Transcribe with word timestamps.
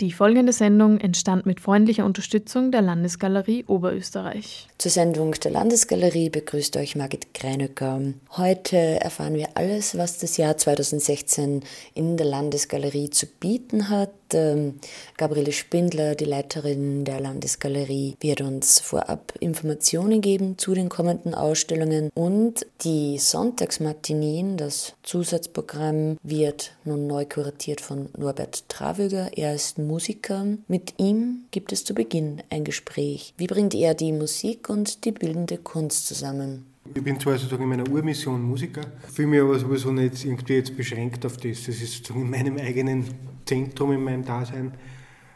Die 0.00 0.12
folgende 0.12 0.54
Sendung 0.54 0.98
entstand 0.98 1.44
mit 1.44 1.60
freundlicher 1.60 2.06
Unterstützung 2.06 2.72
der 2.72 2.80
Landesgalerie 2.80 3.64
Oberösterreich. 3.66 4.66
Zur 4.78 4.90
Sendung 4.90 5.32
der 5.32 5.50
Landesgalerie 5.50 6.30
begrüßt 6.30 6.78
euch 6.78 6.96
Margit 6.96 7.34
Greinöcker. 7.34 8.00
Heute 8.38 8.78
erfahren 8.78 9.34
wir 9.34 9.48
alles, 9.56 9.98
was 9.98 10.16
das 10.16 10.38
Jahr 10.38 10.56
2016 10.56 11.62
in 11.92 12.16
der 12.16 12.24
Landesgalerie 12.24 13.10
zu 13.10 13.26
bieten 13.26 13.90
hat. 13.90 14.14
Ähm, 14.32 14.80
Gabriele 15.18 15.52
Spindler, 15.52 16.14
die 16.14 16.24
Leiterin 16.24 17.04
der 17.04 17.20
Landesgalerie, 17.20 18.16
wird 18.20 18.40
uns 18.40 18.80
vorab 18.80 19.34
Informationen 19.40 20.22
geben 20.22 20.56
zu 20.56 20.72
den 20.72 20.88
kommenden 20.88 21.34
Ausstellungen 21.34 22.10
und 22.14 22.64
die 22.82 23.18
Sonntagsmatineen, 23.18 24.56
das 24.56 24.94
Zusatzprogramm, 25.02 26.16
wird 26.22 26.72
nun 26.84 27.06
neu 27.06 27.26
kuratiert 27.26 27.82
von 27.82 28.08
Norbert 28.16 28.68
Travöger. 28.70 29.30
Er 29.36 29.54
ist 29.54 29.78
Musiker. 29.90 30.46
Mit 30.68 30.94
ihm 30.98 31.46
gibt 31.50 31.72
es 31.72 31.84
zu 31.84 31.94
Beginn 31.94 32.42
ein 32.48 32.62
Gespräch. 32.62 33.34
Wie 33.36 33.48
bringt 33.48 33.74
er 33.74 33.94
die 33.94 34.12
Musik 34.12 34.70
und 34.70 35.04
die 35.04 35.10
bildende 35.10 35.58
Kunst 35.58 36.06
zusammen? 36.06 36.64
Ich 36.94 37.02
bin 37.02 37.18
zwar 37.18 37.36
sozusagen 37.36 37.64
in 37.64 37.68
meiner 37.70 37.90
Urmission 37.90 38.40
Musiker, 38.40 38.82
fühle 39.12 39.28
mich 39.28 39.40
aber 39.40 39.58
sowieso 39.58 39.90
nicht 39.90 40.24
irgendwie 40.24 40.54
jetzt 40.54 40.76
beschränkt 40.76 41.26
auf 41.26 41.38
das. 41.38 41.64
Das 41.66 41.80
ist 41.80 41.92
sozusagen 41.96 42.22
in 42.22 42.30
meinem 42.30 42.56
eigenen 42.58 43.04
Zentrum, 43.44 43.90
in 43.90 44.04
meinem 44.04 44.24
Dasein 44.24 44.74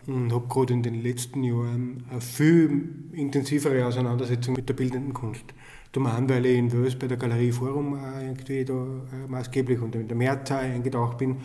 und 0.07 0.33
habe 0.33 0.47
gerade 0.47 0.73
in 0.73 0.85
den 0.85 1.03
letzten 1.03 1.43
Jahren 1.43 2.05
eine 2.09 2.21
viel 2.21 2.89
intensivere 3.13 3.85
Auseinandersetzung 3.85 4.55
mit 4.55 4.69
der 4.69 4.75
bildenden 4.75 5.15
Kunst. 5.15 5.47
Zum 5.93 6.07
einen, 6.07 6.29
weil 6.29 6.47
ich 6.47 6.59
in 6.59 6.73
Wels 6.73 6.97
bei 6.97 7.09
der 7.09 7.17
Galerie 7.17 7.51
Forum 7.51 7.99
irgendwie 8.21 8.65
da 8.65 8.87
maßgeblich 9.27 9.81
und 9.81 9.97
in 9.97 10.07
der 10.07 10.17
Mehrzahl 10.17 10.65
eingetaucht 10.65 11.19
bin 11.19 11.39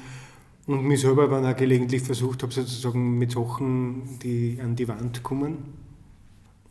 und 0.69 0.85
mich 0.85 1.01
selber 1.01 1.27
dann 1.27 1.45
auch 1.47 1.55
gelegentlich 1.55 2.03
versucht 2.03 2.43
habe, 2.43 2.53
sozusagen 2.53 3.17
mit 3.17 3.31
Sachen, 3.31 4.19
die 4.19 4.59
an 4.61 4.75
die 4.75 4.87
Wand 4.87 5.23
kommen. 5.23 5.57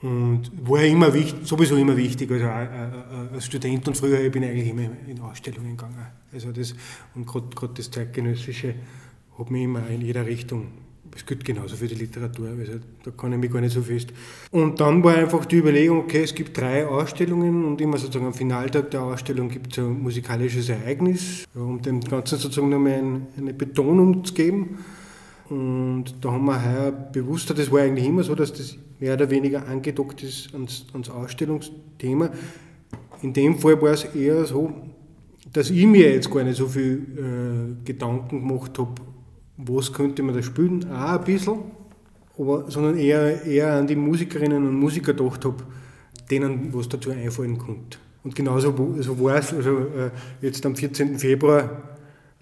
Und 0.01 0.53
war 0.63 0.83
ja 0.83 0.93
immer 0.93 1.13
wichtig, 1.13 1.45
sowieso 1.45 1.75
immer 1.75 1.97
wichtig, 1.97 2.31
also 2.31 2.45
auch, 2.45 2.51
äh, 2.51 3.35
als 3.35 3.47
Student 3.47 3.89
und 3.89 3.97
früher 3.97 4.21
ich 4.21 4.31
bin 4.31 4.45
ich 4.45 4.51
eigentlich 4.51 4.69
immer 4.69 4.89
in 5.09 5.19
Ausstellungen 5.21 5.77
gegangen. 5.77 6.07
Also 6.33 6.53
das, 6.53 6.77
und 7.17 7.27
gerade 7.27 7.75
das 7.75 7.91
Zeitgenössische 7.91 8.77
hat 9.37 9.51
mich 9.51 9.65
immer 9.65 9.85
in 9.89 10.03
jeder 10.03 10.25
Richtung 10.25 10.69
das 11.11 11.25
gilt 11.27 11.45
genauso 11.45 11.77
für 11.77 11.87
die 11.87 11.95
Literatur, 11.95 12.49
also 12.49 12.73
da 13.05 13.11
kann 13.11 13.33
ich 13.33 13.39
mich 13.39 13.51
gar 13.51 13.61
nicht 13.61 13.73
so 13.73 13.83
fest. 13.83 14.09
Und 14.51 14.81
dann 14.81 15.03
war 15.03 15.15
einfach 15.15 15.45
die 15.47 15.57
Überlegung, 15.57 15.99
okay, 15.99 16.23
es 16.23 16.35
gibt 16.35 16.57
drei 16.57 16.87
Ausstellungen 16.87 17.65
und 17.65 17.81
immer 17.81 17.99
sozusagen 17.99 18.27
am 18.27 18.35
Finaltag 18.35 18.91
der 18.91 19.03
Ausstellung 19.03 19.49
gibt 19.49 19.73
es 19.73 19.79
ein 19.79 20.03
musikalisches 20.03 20.69
Ereignis, 20.69 21.45
um 21.55 21.81
dem 21.83 22.01
Ganzen 22.01 22.39
sozusagen 22.39 22.69
nochmal 22.69 23.23
eine 23.37 23.55
Betonung 23.55 24.25
zu 24.25 24.35
geben. 24.35 24.79
Und 25.49 26.05
da 26.21 26.33
haben 26.33 26.45
wir 26.45 26.63
heuer 26.63 26.91
bewusster, 26.91 27.55
das 27.55 27.73
war 27.73 27.81
eigentlich 27.81 28.07
immer 28.07 28.23
so, 28.23 28.35
dass 28.35 28.53
das 28.53 28.77
mehr 29.01 29.15
oder 29.15 29.31
weniger 29.31 29.67
angedockt 29.67 30.23
ist 30.23 30.53
ans, 30.53 30.87
ans 30.93 31.09
Ausstellungsthema. 31.09 32.31
In 33.23 33.33
dem 33.33 33.59
Fall 33.59 33.81
war 33.81 33.93
es 33.93 34.05
eher 34.05 34.45
so, 34.45 34.73
dass 35.53 35.71
ich 35.71 35.87
mir 35.87 36.13
jetzt 36.13 36.31
gar 36.31 36.45
nicht 36.45 36.57
so 36.57 36.67
viel 36.67 37.07
äh, 37.17 37.85
Gedanken 37.85 38.47
gemacht 38.47 38.79
habe, 38.79 38.95
was 39.59 39.93
könnte 39.93 40.23
man 40.23 40.35
da 40.35 40.43
spielen, 40.43 40.91
auch 40.91 41.19
ein 41.19 41.25
bisschen, 41.25 41.59
aber, 42.39 42.71
sondern 42.71 42.97
eher, 42.97 43.45
eher 43.45 43.75
an 43.75 43.87
die 43.87 43.97
Musikerinnen 43.97 44.67
und 44.67 44.79
Musiker 44.79 45.13
gedacht 45.13 45.45
habe, 45.45 45.65
denen 46.31 46.73
was 46.73 46.89
dazu 46.89 47.11
einfallen 47.11 47.59
konnte. 47.59 47.99
Und 48.23 48.35
genauso 48.35 48.75
so 49.01 49.21
war 49.21 49.37
es, 49.37 49.53
also 49.53 49.79
äh, 49.79 50.11
jetzt 50.41 50.65
am 50.65 50.77
14. 50.77 51.19
Februar 51.19 51.83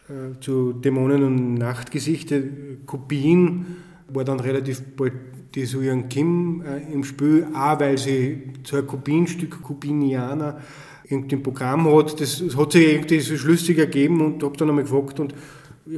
äh, 0.09 0.39
zu 0.41 0.73
Dämonen 0.73 1.23
und 1.23 1.55
Nachtgesichte, 1.55 2.43
Kopien, 2.87 3.67
war 4.09 4.25
dann 4.25 4.41
relativ 4.41 4.83
bald 4.97 5.15
die 5.55 5.65
Suyan 5.65 6.09
Kim 6.09 6.63
äh, 6.63 6.93
im 6.93 7.03
Spiel, 7.03 7.47
auch 7.55 7.81
weil 7.81 7.97
sie 7.97 8.53
so 8.63 8.77
ein 8.77 8.87
Kopienstück, 8.87 9.63
Kopinianer, 9.63 10.61
irgendein 11.09 11.43
Programm 11.43 11.93
hat. 11.95 12.21
Das, 12.21 12.43
das 12.45 12.57
hat 12.57 12.73
sich 12.73 12.89
irgendwie 12.89 13.21
so 13.21 13.37
schlüssig 13.37 13.79
ergeben 13.79 14.21
und 14.21 14.43
habe 14.43 14.57
dann 14.57 14.69
einmal 14.69 14.85
gefragt 14.85 15.19
und 15.19 15.35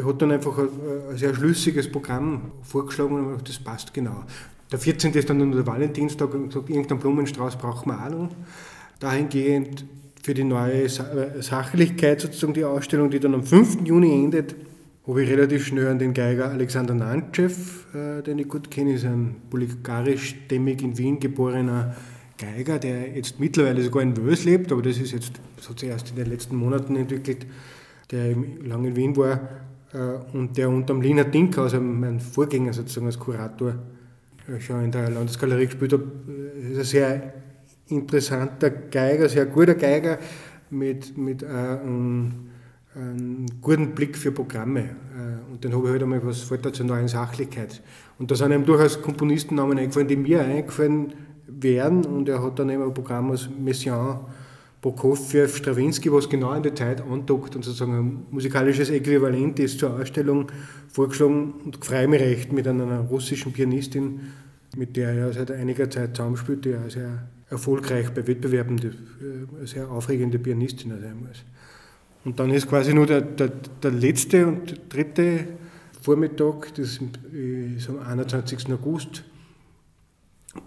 hat 0.05 0.23
dann 0.23 0.33
einfach 0.33 0.59
ein, 0.59 0.69
ein 1.11 1.17
sehr 1.17 1.35
schlüssiges 1.35 1.91
Programm 1.91 2.53
vorgeschlagen 2.63 3.15
und 3.15 3.29
gesagt, 3.29 3.49
das 3.49 3.59
passt 3.59 3.95
genau. 3.95 4.25
Der 4.71 4.79
14. 4.79 5.13
ist 5.15 5.31
dann 5.31 5.51
der 5.51 5.67
Valentinstag 5.67 6.35
und 6.35 6.49
gesagt, 6.49 6.69
irgendeinen 6.69 7.01
Blumenstrauß 7.01 7.57
brauchen 7.57 7.91
wir 7.91 8.05
auch 8.05 8.11
noch. 8.11 8.29
Dahingehend 9.01 9.85
für 10.23 10.35
die 10.35 10.45
neue 10.45 10.85
äh, 10.85 11.43
Sachlichkeit 11.43 12.21
sozusagen 12.21 12.53
die 12.53 12.65
Ausstellung, 12.65 13.11
die 13.11 13.21
dann 13.21 13.35
am 13.35 13.45
5. 13.45 13.87
Juni 13.87 14.25
endet, 14.25 14.57
habe 15.07 15.23
ich 15.23 15.31
relativ 15.31 15.67
schnell 15.67 15.87
an 15.87 15.99
den 15.99 16.13
Geiger 16.13 16.51
Alexander 16.51 16.93
Nantschew, 16.93 17.51
äh, 17.95 18.23
den 18.23 18.39
ich 18.39 18.49
gut 18.49 18.71
kenne, 18.71 18.93
ist 18.93 19.07
ein 19.07 19.37
bulgarisch-stämmig 19.49 20.83
in 20.83 20.99
Wien 20.99 21.19
geborener 21.19 21.97
Geiger, 22.37 22.79
der 22.79 23.17
jetzt 23.17 23.41
mittlerweile 23.41 23.83
sogar 23.83 24.03
in 24.03 24.17
Wös 24.17 24.45
lebt, 24.45 24.71
aber 24.71 24.83
das 24.83 24.99
ist 24.99 25.13
jetzt 25.13 25.33
so 25.61 25.73
zuerst 25.73 26.11
in 26.11 26.17
den 26.17 26.27
letzten 26.27 26.57
Monaten 26.57 26.95
entwickelt, 26.95 27.47
der 28.11 28.37
lange 28.63 28.89
in 28.89 28.97
Wien 28.97 29.17
war 29.17 29.41
und 30.33 30.57
der 30.57 30.69
unter 30.69 30.93
dem 30.93 31.01
Lina 31.01 31.25
Dink, 31.25 31.57
also 31.57 31.81
mein 31.81 32.21
Vorgänger 32.21 32.73
sozusagen 32.73 33.07
als 33.07 33.19
Kurator, 33.19 33.75
äh, 34.47 34.61
schon 34.61 34.85
in 34.85 34.93
der 34.93 35.11
Landesgalerie 35.11 35.67
gespielt 35.67 35.93
hat, 35.95 36.01
äh, 36.01 36.73
ist 36.73 36.79
ein 36.79 36.85
sehr 36.85 37.33
interessanter 37.89 38.71
Geiger, 38.71 39.29
sehr 39.29 39.47
guter 39.47 39.75
Geiger 39.75 40.19
mit, 40.71 41.17
mit 41.17 41.43
einem, 41.43 42.51
einem 42.95 43.47
guten 43.63 43.95
Blick 43.95 44.19
für 44.19 44.31
Programme. 44.31 44.91
Und 45.51 45.65
dann 45.65 45.73
habe 45.73 45.87
ich 45.87 45.93
halt 45.93 46.03
einmal 46.03 46.23
was 46.23 46.43
fällt 46.43 46.77
zur 46.77 46.85
neuen 46.85 47.09
Sachlichkeit. 47.09 47.81
Und 48.19 48.31
da 48.31 48.35
sind 48.35 48.53
ihm 48.53 48.67
durchaus 48.67 49.01
Komponistennamen 49.01 49.79
eingefallen, 49.79 50.09
die 50.09 50.17
mir 50.17 50.43
eingefallen 50.43 51.15
wären. 51.47 52.05
Und 52.05 52.29
er 52.29 52.43
hat 52.43 52.59
dann 52.59 52.69
eben 52.69 52.83
ein 52.83 52.93
Programm 52.93 53.31
als 53.31 53.49
Messiaen 53.49 54.19
Prokofjew, 54.81 55.49
Stravinsky, 55.49 56.13
was 56.13 56.29
genau 56.29 56.53
in 56.53 56.63
der 56.63 56.75
Zeit 56.75 57.01
andockt 57.01 57.57
und 57.57 57.65
sozusagen 57.65 57.99
ein 57.99 58.27
musikalisches 58.31 58.91
Äquivalent 58.91 59.59
ist 59.59 59.81
zur 59.81 59.99
Ausstellung 59.99 60.51
vorgeschlagen 60.89 61.55
und 61.65 61.85
freue 61.85 62.07
mich 62.07 62.21
recht 62.21 62.53
mit 62.53 62.69
einer 62.69 63.01
russischen 63.01 63.53
Pianistin, 63.53 64.21
mit 64.77 64.97
der 64.97 65.13
er 65.13 65.33
seit 65.33 65.51
einiger 65.51 65.91
Zeit 65.91 66.17
zusammenspielt, 66.17 66.65
die 66.65 66.71
ja 66.71 66.89
sehr 66.89 67.29
erfolgreich 67.51 68.11
bei 68.11 68.27
Wettbewerben, 68.27 68.79
eine 68.79 68.89
äh, 69.63 69.67
sehr 69.67 69.91
aufregende 69.91 70.39
Pianistin 70.39 70.91
sein 70.91 71.19
muss. 71.27 71.43
Und 72.25 72.39
dann 72.39 72.51
ist 72.51 72.69
quasi 72.69 72.95
nur 72.95 73.07
der, 73.07 73.23
der, 73.23 73.49
der 73.83 73.91
letzte 73.91 74.47
und 74.47 74.81
dritte 74.91 75.47
Vormittag, 76.03 76.75
das 76.75 77.01
ist 77.33 77.89
am 77.89 77.99
21. 77.99 78.71
August. 78.73 79.25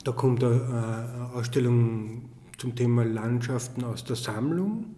Da 0.04 0.12
kommt 0.12 0.44
eine 0.44 1.32
Ausstellung 1.34 2.31
zum 2.62 2.76
Thema 2.76 3.04
Landschaften 3.04 3.84
aus 3.84 4.04
der 4.04 4.16
Sammlung. 4.16 4.96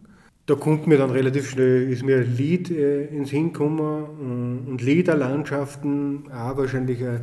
Da 0.48 0.56
kommt 0.56 0.86
mir 0.86 0.98
dann 0.98 1.12
relativ 1.12 1.50
schnell, 1.50 1.90
ist 1.90 2.04
mir 2.04 2.18
ein 2.18 2.36
Lied 2.36 2.70
äh, 2.70 3.06
ins 3.06 3.30
Hinkommen 3.30 4.66
und 4.68 4.82
Liederlandschaften, 4.82 6.30
auch 6.30 6.58
wahrscheinlich 6.58 7.00
äh, 7.00 7.22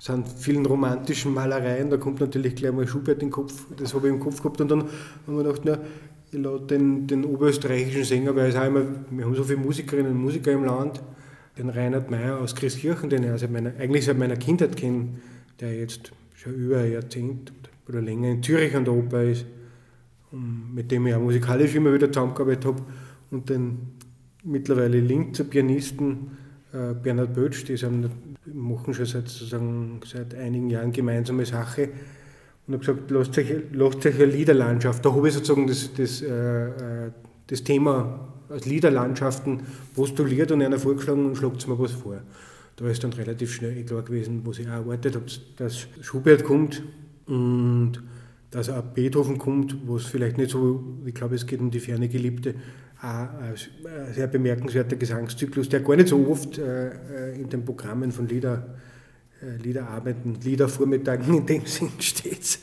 sind 0.00 0.26
vielen 0.26 0.66
romantischen 0.66 1.32
Malereien, 1.32 1.90
da 1.90 1.96
kommt 1.96 2.18
natürlich 2.18 2.56
gleich 2.56 2.72
mal 2.72 2.88
Schubert 2.88 3.22
in 3.22 3.28
den 3.28 3.30
Kopf, 3.30 3.66
das 3.76 3.94
habe 3.94 4.08
ich 4.08 4.14
im 4.14 4.18
Kopf 4.18 4.42
gehabt. 4.42 4.60
Und 4.60 4.68
dann 4.68 4.80
haben 4.80 5.36
wir 5.36 5.44
gedacht, 5.44 5.62
na, 5.64 5.78
ich 6.32 6.38
lade 6.40 6.66
den, 6.66 7.06
den 7.06 7.24
oberösterreichischen 7.24 8.02
Sänger, 8.02 8.34
weil 8.34 8.48
es 8.48 8.56
auch 8.56 8.66
immer, 8.66 8.82
wir 9.10 9.24
haben 9.24 9.34
so 9.36 9.44
viele 9.44 9.60
Musikerinnen 9.60 10.10
und 10.10 10.18
Musiker 10.18 10.50
im 10.50 10.64
Land, 10.64 11.00
den 11.56 11.68
Reinhard 11.68 12.10
Meyer 12.10 12.40
aus 12.40 12.56
Christkirchen, 12.56 13.10
den 13.10 13.22
ich 13.22 13.40
seit 13.40 13.52
meiner, 13.52 13.70
eigentlich 13.78 14.04
seit 14.04 14.18
meiner 14.18 14.36
Kindheit 14.36 14.76
kenne, 14.76 15.10
der 15.60 15.78
jetzt 15.78 16.10
schon 16.34 16.54
über 16.54 16.78
ein 16.78 16.92
Jahrzehnt 16.92 17.52
oder 17.88 18.02
länger 18.02 18.28
in 18.28 18.42
Zürich 18.42 18.74
an 18.74 18.84
der 18.84 18.94
Oper 18.94 19.22
ist 19.22 19.46
mit 20.32 20.90
dem 20.90 21.06
ich 21.06 21.14
auch 21.14 21.20
musikalisch 21.20 21.74
immer 21.74 21.92
wieder 21.92 22.12
zusammengearbeitet 22.12 22.64
habe. 22.66 22.82
Und 23.30 23.48
den 23.48 23.78
mittlerweile 24.44 25.00
Linzer 25.00 25.44
Pianisten 25.44 26.30
äh, 26.72 26.94
Bernhard 26.94 27.34
Bötsch, 27.34 27.64
die 27.64 27.76
haben, 27.76 28.10
machen 28.46 28.94
schon 28.94 29.06
seit, 29.06 29.28
sozusagen, 29.28 30.00
seit 30.04 30.34
einigen 30.34 30.70
Jahren 30.70 30.92
gemeinsame 30.92 31.46
Sache. 31.46 31.88
Und 32.66 32.74
habe 32.74 32.84
gesagt, 32.84 33.10
lasst 33.10 33.38
euch, 33.38 33.54
lasst 33.72 34.04
euch 34.04 34.14
eine 34.16 34.26
Liederlandschaft. 34.26 35.04
Da 35.04 35.14
habe 35.14 35.28
ich 35.28 35.34
sozusagen 35.34 35.66
das, 35.66 35.92
das, 35.94 36.22
äh, 36.22 37.06
äh, 37.06 37.10
das 37.46 37.64
Thema 37.64 38.28
als 38.50 38.66
Liederlandschaften 38.66 39.60
postuliert 39.94 40.52
und 40.52 40.62
einer 40.62 40.78
vorgeschlagen 40.78 41.26
und 41.26 41.36
schlagt 41.36 41.66
mir 41.66 41.78
was 41.78 41.92
vor. 41.92 42.20
Da 42.76 42.86
ist 42.88 43.02
dann 43.02 43.12
relativ 43.12 43.52
schnell 43.52 43.82
klar 43.84 44.02
gewesen, 44.02 44.42
was 44.44 44.58
ich 44.58 44.68
auch 44.68 44.72
erwartet 44.72 45.16
habe, 45.16 45.24
dass 45.56 45.86
Schubert 46.00 46.44
kommt 46.44 46.82
und 47.26 48.00
dass 48.50 48.70
auch 48.70 48.82
Beethoven 48.82 49.38
kommt, 49.38 49.76
wo 49.86 49.96
es 49.96 50.06
vielleicht 50.06 50.38
nicht 50.38 50.50
so, 50.50 50.82
ich 51.04 51.14
glaube, 51.14 51.34
es 51.34 51.46
geht 51.46 51.60
um 51.60 51.70
die 51.70 51.80
ferne 51.80 52.08
Geliebte, 52.08 52.54
ein 53.00 53.54
sehr 54.12 54.26
bemerkenswerter 54.26 54.96
Gesangszyklus, 54.96 55.68
der 55.68 55.80
gar 55.80 55.96
nicht 55.96 56.08
so 56.08 56.26
oft 56.28 56.58
äh, 56.58 56.88
äh, 56.88 57.40
in 57.40 57.48
den 57.48 57.64
Programmen 57.64 58.10
von 58.10 58.26
Lieder, 58.26 58.74
äh, 59.40 59.62
Liederarbeiten, 59.62 60.38
Liedervormittagen 60.42 61.32
in 61.32 61.46
dem 61.46 61.62
Sinn 61.66 61.90
steht. 62.00 62.58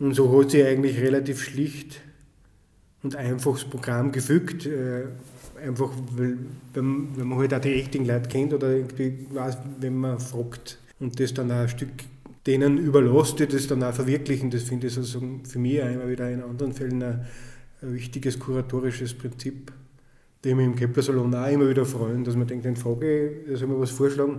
Und 0.00 0.14
so 0.14 0.40
hat 0.40 0.50
sich 0.50 0.64
eigentlich 0.64 0.98
relativ 0.98 1.42
schlicht 1.42 2.00
und 3.02 3.14
einfach 3.14 3.52
das 3.52 3.64
Programm 3.64 4.10
gefügt. 4.10 4.68
Einfach, 5.64 5.90
weil, 6.16 6.38
wenn 6.74 7.28
man 7.28 7.38
halt 7.38 7.54
auch 7.54 7.60
die 7.60 7.70
richtigen 7.70 8.04
Leute 8.04 8.28
kennt 8.28 8.52
oder 8.52 8.70
irgendwie 8.70 9.26
weiß, 9.30 9.58
wenn 9.78 9.96
man 9.96 10.18
fragt, 10.18 10.78
und 10.98 11.20
das 11.20 11.34
dann 11.34 11.52
auch 11.52 11.56
ein 11.56 11.68
Stück 11.68 11.90
denen 12.46 12.78
überlässt, 12.78 13.38
die 13.38 13.46
das 13.46 13.66
dann 13.66 13.82
auch 13.82 13.92
verwirklichen. 13.92 14.50
Das 14.50 14.62
finde 14.62 14.88
ich 14.88 14.94
sozusagen 14.94 15.44
für 15.44 15.58
mich 15.58 15.82
auch 15.82 15.90
immer 15.90 16.08
wieder 16.08 16.30
in 16.30 16.42
anderen 16.42 16.72
Fällen 16.72 17.02
ein, 17.02 17.24
ein 17.82 17.94
wichtiges 17.94 18.38
kuratorisches 18.38 19.14
Prinzip, 19.14 19.72
dem 20.44 20.56
mich 20.56 20.66
im 20.66 20.76
Kepler-Salon 20.76 21.34
auch 21.34 21.48
immer 21.48 21.68
wieder 21.68 21.84
freuen, 21.84 22.24
dass 22.24 22.36
man 22.36 22.46
denkt, 22.46 22.66
in 22.66 22.76
Frage, 22.76 23.44
da 23.48 23.56
soll 23.56 23.68
man 23.68 23.80
was 23.80 23.90
vorschlagen, 23.90 24.38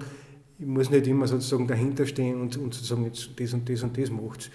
ich 0.60 0.66
muss 0.66 0.90
nicht 0.90 1.08
immer 1.08 1.28
sozusagen 1.28 1.68
dahinter 1.68 2.06
stehen 2.06 2.40
und, 2.40 2.58
und 2.58 2.74
sozusagen 2.74 3.06
jetzt 3.06 3.30
das 3.38 3.54
und 3.54 3.68
das 3.68 3.84
und 3.84 3.98
das 3.98 4.12
macht. 4.12 4.52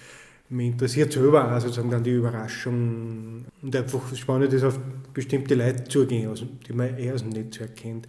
Mich 0.51 0.67
interessiert 0.67 1.13
selber 1.13 1.55
auch 1.55 1.61
sozusagen 1.61 1.91
dann 1.91 2.03
die 2.03 2.13
Überraschung 2.13 3.45
und 3.61 3.75
einfach 3.75 4.15
spannend 4.15 4.51
ist, 4.51 4.63
auf 4.63 4.79
bestimmte 5.13 5.53
Leute 5.53 5.83
zugehen, 5.83 6.33
die 6.67 6.73
man 6.73 6.97
eher 6.97 7.13
aus 7.13 7.21
dem 7.21 7.29
Netzwerk 7.29 7.75
kennt. 7.75 8.07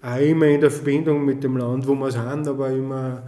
Auch 0.00 0.20
immer 0.20 0.46
in 0.46 0.60
der 0.60 0.70
Verbindung 0.70 1.24
mit 1.24 1.42
dem 1.42 1.56
Land, 1.56 1.86
wo 1.88 1.94
wir 1.94 2.10
sind, 2.12 2.46
aber 2.46 2.70
immer 2.70 3.24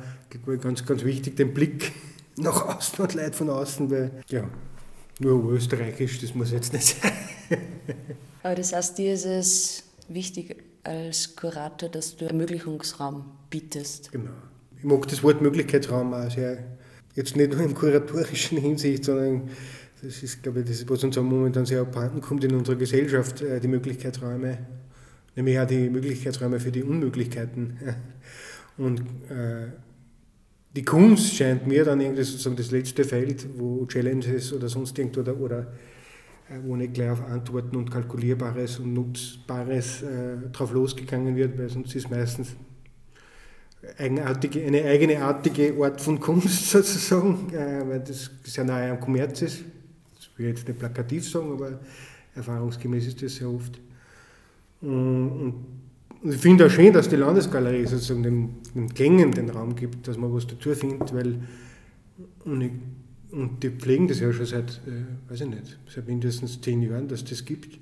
ganz, 0.60 0.84
ganz 0.84 1.04
wichtig, 1.04 1.36
den 1.36 1.54
Blick 1.54 1.92
nach 2.36 2.76
außen 2.76 3.04
und 3.04 3.14
Leute 3.14 3.32
von 3.32 3.50
außen, 3.50 3.90
weil 3.90 4.10
ja, 4.28 4.48
nur 5.18 5.52
österreichisch, 5.52 6.20
das 6.20 6.34
muss 6.34 6.50
jetzt 6.52 6.72
nicht 6.72 6.96
sein. 7.00 7.12
Aber 8.42 8.54
das 8.54 8.72
heißt, 8.72 8.98
dir 8.98 9.14
ist 9.14 9.24
es 9.24 9.84
wichtig 10.08 10.56
als 10.82 11.36
Kurator, 11.36 11.88
dass 11.88 12.16
du 12.16 12.24
Ermöglichungsraum 12.24 13.24
bietest. 13.50 14.10
Genau. 14.10 14.30
Ich 14.78 14.84
mag 14.84 15.06
das 15.06 15.22
Wort 15.22 15.40
Möglichkeitsraum 15.40 16.12
auch 16.12 16.30
sehr. 16.30 16.58
Jetzt 17.14 17.36
nicht 17.36 17.52
nur 17.52 17.60
in 17.60 17.74
kuratorischen 17.74 18.58
Hinsicht, 18.60 19.04
sondern 19.04 19.50
das 20.02 20.22
ist, 20.22 20.42
glaube 20.42 20.60
ich, 20.60 20.66
das 20.66 20.76
ist, 20.80 20.90
was 20.90 21.04
uns 21.04 21.16
momentan 21.16 21.66
sehr 21.66 21.82
abhanden 21.82 22.20
kommt 22.20 22.42
in 22.42 22.54
unserer 22.54 22.76
Gesellschaft, 22.76 23.42
äh, 23.42 23.60
die 23.60 23.68
Möglichkeitsräume, 23.68 24.58
nämlich 25.36 25.60
auch 25.60 25.66
die 25.66 25.88
Möglichkeitsräume 25.88 26.58
für 26.58 26.72
die 26.72 26.82
Unmöglichkeiten. 26.82 27.78
Und 28.78 29.00
äh, 29.30 29.68
die 30.74 30.84
Kunst 30.84 31.34
scheint 31.34 31.66
mir 31.66 31.84
dann 31.84 32.00
irgendwie 32.00 32.22
sozusagen 32.22 32.56
das 32.56 32.70
letzte 32.70 33.04
Feld, 33.04 33.46
wo 33.58 33.84
Challenges 33.86 34.52
oder 34.52 34.68
sonst 34.68 34.98
irgendwo 34.98 35.20
oder, 35.20 35.36
oder 35.38 35.60
äh, 36.48 36.58
wo 36.64 36.76
nicht 36.76 36.94
gleich 36.94 37.10
auf 37.10 37.24
Antworten 37.26 37.76
und 37.76 37.90
Kalkulierbares 37.90 38.78
und 38.78 38.94
Nutzbares 38.94 40.02
äh, 40.02 40.36
drauf 40.50 40.72
losgegangen 40.72 41.36
wird, 41.36 41.58
weil 41.58 41.68
sonst 41.68 41.94
ist 41.94 42.10
meistens 42.10 42.56
eigenartige, 43.98 44.64
eine 44.64 44.84
eigenartige 44.84 45.74
Art 45.82 46.00
von 46.00 46.18
Kunst 46.18 46.70
sozusagen, 46.70 47.52
äh, 47.52 47.86
weil 47.86 48.00
das 48.00 48.30
sehr 48.44 48.64
nahe 48.64 48.90
am 48.90 49.00
Kommerz 49.00 49.42
ist. 49.42 49.64
Das 50.16 50.30
will 50.36 50.46
ich 50.46 50.56
jetzt 50.56 50.68
nicht 50.68 50.78
plakativ 50.78 51.28
sagen, 51.28 51.52
aber 51.52 51.80
erfahrungsgemäß 52.34 53.08
ist 53.08 53.22
das 53.22 53.34
sehr 53.36 53.50
oft. 53.50 53.78
Und 54.80 55.30
und 55.30 55.81
ich 56.24 56.36
finde 56.36 56.66
auch 56.66 56.70
schön, 56.70 56.92
dass 56.92 57.08
die 57.08 57.16
Landesgalerie 57.16 57.86
sozusagen 57.86 58.22
dem, 58.22 58.50
dem 58.74 58.88
Gängen 58.88 59.32
den 59.32 59.50
Raum 59.50 59.74
gibt, 59.74 60.06
dass 60.06 60.16
man 60.16 60.32
was 60.32 60.46
dazu 60.46 60.74
findet, 60.74 61.14
weil 61.14 61.40
und, 62.44 62.60
ich, 62.60 62.72
und 63.30 63.62
die 63.62 63.70
pflegen 63.70 64.08
das 64.08 64.20
ja 64.20 64.32
schon 64.32 64.46
seit, 64.46 64.80
äh, 64.86 65.30
weiß 65.30 65.40
ich 65.42 65.48
nicht, 65.48 65.78
seit 65.88 66.06
mindestens 66.06 66.60
zehn 66.60 66.82
Jahren, 66.82 67.08
dass 67.08 67.24
das 67.24 67.44
gibt. 67.44 67.74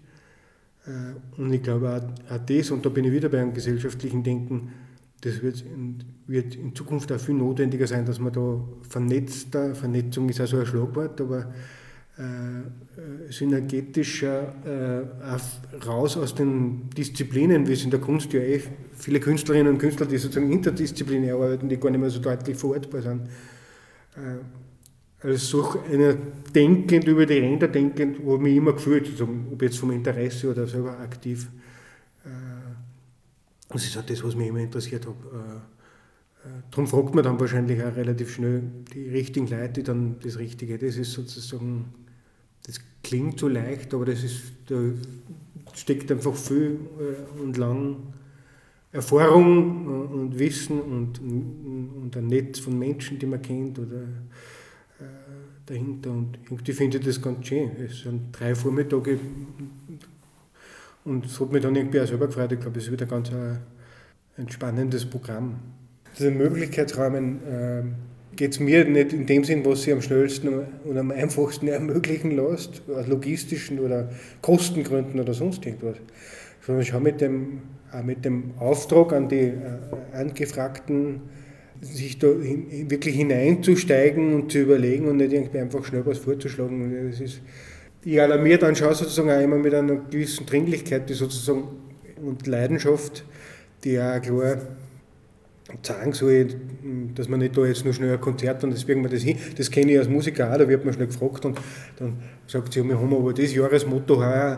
Äh, 0.87 1.41
und 1.41 1.53
ich 1.53 1.63
glaube 1.63 1.91
auch, 1.91 2.35
auch 2.35 2.41
das, 2.47 2.71
und 2.71 2.85
da 2.85 2.89
bin 2.89 3.05
ich 3.05 3.13
wieder 3.13 3.29
bei 3.29 3.41
einem 3.41 3.53
gesellschaftlichen 3.53 4.23
Denken, 4.23 4.73
das 5.21 5.43
wird 5.43 5.61
in, 5.63 6.03
wird 6.27 6.55
in 6.55 6.75
Zukunft 6.75 7.13
auch 7.13 7.21
viel 7.21 7.35
notwendiger 7.35 7.87
sein, 7.87 8.07
dass 8.07 8.19
man 8.19 8.33
da 8.33 8.65
vernetzter, 8.89 9.75
Vernetzung 9.75 10.29
ist 10.31 10.41
also 10.41 10.59
ein 10.59 10.67
Schlagwort, 10.67 11.21
aber 11.21 11.41
äh, 11.41 11.45
synergetischer 13.31 14.55
äh, 14.65 15.87
raus 15.87 16.17
aus 16.17 16.35
den 16.35 16.91
Disziplinen, 16.91 17.67
wie 17.67 17.73
es 17.73 17.85
in 17.85 17.91
der 17.91 18.01
Kunst 18.01 18.33
ja 18.33 18.41
eh 18.41 18.61
viele 18.95 19.21
Künstlerinnen 19.21 19.75
und 19.75 19.79
Künstler, 19.79 20.07
die 20.07 20.19
sozusagen 20.19 20.51
interdisziplinär 20.51 21.35
arbeiten, 21.35 21.69
die 21.69 21.79
gar 21.79 21.91
nicht 21.91 22.01
mehr 22.01 22.11
so 22.11 22.21
deutlich 22.21 22.57
verortbar 22.57 23.03
sind. 23.03 23.23
Äh, 24.17 25.27
als 25.27 25.49
so 25.49 25.81
einer 25.91 26.15
denkend 26.55 27.07
über 27.07 27.27
die 27.27 27.39
Ränder 27.39 27.69
denkend, 27.69 28.25
wo 28.25 28.39
mich 28.39 28.57
immer 28.57 28.73
gefühlt, 28.73 29.07
sozusagen, 29.07 29.49
ob 29.53 29.63
jetzt 29.63 29.79
vom 29.79 29.91
Interesse 29.91 30.51
oder 30.51 30.67
selber 30.67 30.99
aktiv. 30.99 31.49
Äh, 32.25 32.29
das 33.69 33.85
ist 33.85 33.97
auch 33.97 34.05
das, 34.05 34.25
was 34.25 34.35
mich 34.35 34.49
immer 34.49 34.61
interessiert 34.61 35.07
hat. 35.07 35.15
Äh, 35.15 36.49
äh, 36.49 36.63
darum 36.71 36.87
fragt 36.87 37.15
man 37.15 37.23
dann 37.23 37.39
wahrscheinlich 37.39 37.83
auch 37.83 37.95
relativ 37.95 38.35
schnell 38.35 38.63
die 38.95 39.09
richtigen 39.09 39.47
Leute, 39.47 39.75
die 39.75 39.83
dann 39.83 40.17
das 40.23 40.39
Richtige, 40.39 40.79
das 40.79 40.97
ist 40.97 41.13
sozusagen 41.13 41.93
das 42.67 42.81
klingt 43.03 43.39
so 43.39 43.49
leicht, 43.49 43.93
aber 43.95 44.05
das 44.07 44.23
ist, 44.23 44.53
da 44.67 44.77
steckt 45.75 46.11
einfach 46.11 46.35
viel 46.35 46.79
äh, 46.99 47.41
und 47.41 47.57
lang 47.57 47.97
Erfahrung 48.93 49.87
äh, 49.87 50.15
und 50.15 50.39
Wissen 50.39 50.81
und, 50.81 51.21
und 51.21 52.17
ein 52.17 52.27
Netz 52.27 52.59
von 52.59 52.79
Menschen, 52.79 53.19
die 53.19 53.27
man 53.27 53.41
kennt 53.41 53.79
oder 53.79 54.03
äh, 54.99 55.05
dahinter. 55.67 56.11
Und 56.11 56.39
irgendwie 56.45 56.73
finde 56.73 56.99
ich 56.99 57.05
das 57.05 57.23
ganz 57.23 57.47
schön. 57.47 57.71
Es 57.85 58.01
sind 58.01 58.33
drei 58.33 58.55
Vormittage 58.55 59.19
und 61.05 61.27
es 61.27 61.41
hat 61.41 61.53
mich 61.53 61.63
dann 61.63 61.77
irgendwie 61.77 62.01
auch 62.01 62.07
selber 62.07 62.27
gefreut. 62.27 62.53
Ich 62.53 62.61
glaube, 62.61 62.79
es 62.79 62.87
ist 62.87 62.93
wieder 62.93 63.07
ganz 63.07 63.31
ein, 63.31 63.59
ein 64.37 64.51
spannendes 64.51 65.07
Programm. 65.07 65.61
Diese 66.19 66.31
Möglichkeitsräumen 66.31 67.41
geht 68.41 68.53
es 68.53 68.59
mir 68.59 68.87
nicht 68.87 69.13
in 69.13 69.27
dem 69.27 69.45
Sinn, 69.45 69.67
was 69.67 69.83
sie 69.83 69.93
am 69.93 70.01
schnellsten 70.01 70.49
und 70.85 70.97
am 70.97 71.11
einfachsten 71.11 71.69
ermöglichen 71.79 72.31
lässt, 72.31 72.81
aus 72.89 73.07
logistischen 73.07 73.79
oder 73.79 74.09
Kostengründen 74.41 75.21
oder 75.21 75.35
sonst 75.35 75.67
irgendwas, 75.67 75.97
sondern 76.65 76.87
schon 76.87 77.03
mit 77.03 77.21
dem, 77.21 77.61
mit 78.03 78.25
dem 78.25 78.53
Auftrag 78.59 79.13
an 79.13 79.29
die 79.29 79.41
äh, 79.41 79.53
Angefragten, 80.15 81.21
sich 81.83 82.19
da 82.19 82.29
wirklich 82.29 83.15
hineinzusteigen 83.15 84.33
und 84.33 84.53
zu 84.53 84.61
überlegen 84.61 85.07
und 85.09 85.19
nicht 85.19 85.35
irgendwie 85.35 85.59
einfach 85.59 85.85
schnell 85.85 86.07
was 86.07 86.17
vorzuschlagen. 86.17 87.11
Das 87.11 87.21
ist, 87.21 87.43
ich 88.07 88.23
alarmiere 88.23 88.61
dann 88.61 88.75
schon 88.75 88.95
sozusagen 88.95 89.31
auch 89.31 89.41
immer 89.43 89.59
mit 89.59 89.75
einer 89.75 89.97
gewissen 89.97 90.47
Dringlichkeit 90.47 91.11
die 91.11 91.15
sozusagen 91.15 91.65
und 92.25 92.47
Leidenschaft, 92.47 93.23
die 93.85 94.01
auch 94.01 94.19
klar 94.23 94.57
sagen 95.83 96.13
soll, 96.13 96.49
dass 97.15 97.29
man 97.29 97.41
nicht 97.41 97.57
da 97.57 97.65
jetzt 97.65 97.85
nur 97.85 97.95
schnell 97.95 98.13
ein 98.13 98.21
Konzert 98.21 98.63
und 98.65 98.71
deswegen 98.71 99.03
wir 99.03 99.11
das 99.11 99.23
hin. 99.23 99.37
Das 99.57 99.71
kenne 99.71 99.93
ich 99.93 99.99
als 99.99 100.09
Musiker 100.09 100.53
auch, 100.53 100.59
da 100.59 100.69
wird 100.69 100.85
man 100.85 100.95
schnell 100.95 101.07
gefragt 101.07 101.45
und 101.45 101.59
dann 101.99 102.19
sagt 102.47 102.73
sie, 102.73 102.83
wir 102.83 102.99
haben 102.99 103.15
aber 103.15 103.33
das 103.33 103.55
Jahresmotto 103.55 104.23
äh, 104.23 104.57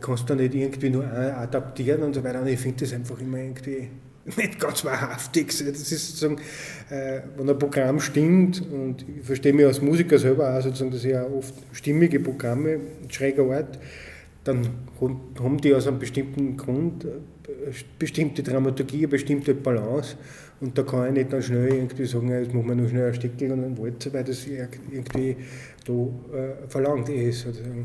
kannst 0.00 0.28
du 0.28 0.34
nicht 0.34 0.54
irgendwie 0.54 0.90
nur 0.90 1.04
adaptieren 1.04 2.02
und 2.02 2.14
so 2.14 2.22
weiter. 2.22 2.40
Und 2.40 2.48
ich 2.48 2.58
finde 2.58 2.84
das 2.84 2.92
einfach 2.92 3.20
immer 3.20 3.38
irgendwie 3.38 3.88
nicht 4.36 4.60
ganz 4.60 4.84
wahrhaftig. 4.84 5.48
Das 5.48 5.60
ist 5.60 5.90
sozusagen, 5.90 6.38
äh, 6.90 7.20
wenn 7.36 7.48
ein 7.48 7.58
Programm 7.58 8.00
stimmt 8.00 8.62
und 8.70 9.04
ich 9.08 9.24
verstehe 9.24 9.52
mich 9.52 9.66
als 9.66 9.80
Musiker 9.80 10.18
selber 10.18 10.56
auch 10.56 10.62
sozusagen, 10.62 10.90
dass 10.90 11.04
ich 11.04 11.16
auch 11.16 11.30
oft 11.30 11.54
stimmige 11.72 12.20
Programme, 12.20 12.80
schräger 13.08 13.44
Art, 13.50 13.78
dann 14.48 14.66
haben 15.38 15.58
die 15.58 15.74
aus 15.74 15.86
einem 15.86 15.98
bestimmten 15.98 16.56
Grund 16.56 17.04
eine 17.04 17.74
bestimmte 17.98 18.42
Dramaturgie, 18.42 18.98
eine 18.98 19.08
bestimmte 19.08 19.54
Balance 19.54 20.16
und 20.60 20.76
da 20.76 20.82
kann 20.82 21.08
ich 21.08 21.12
nicht 21.12 21.32
dann 21.32 21.42
schnell 21.42 21.68
irgendwie 21.68 22.06
sagen, 22.06 22.30
jetzt 22.30 22.54
machen 22.54 22.68
wir 22.68 22.74
nur 22.74 22.88
schnell 22.88 23.08
ein 23.08 23.14
Stückchen 23.14 23.52
und 23.52 23.62
einen 23.62 23.78
Walzer, 23.78 24.12
weil 24.14 24.24
das 24.24 24.46
irgendwie 24.46 25.36
da 25.86 25.92
äh, 25.92 26.68
verlangt 26.68 27.10
ist. 27.10 27.42
Sozusagen. 27.42 27.84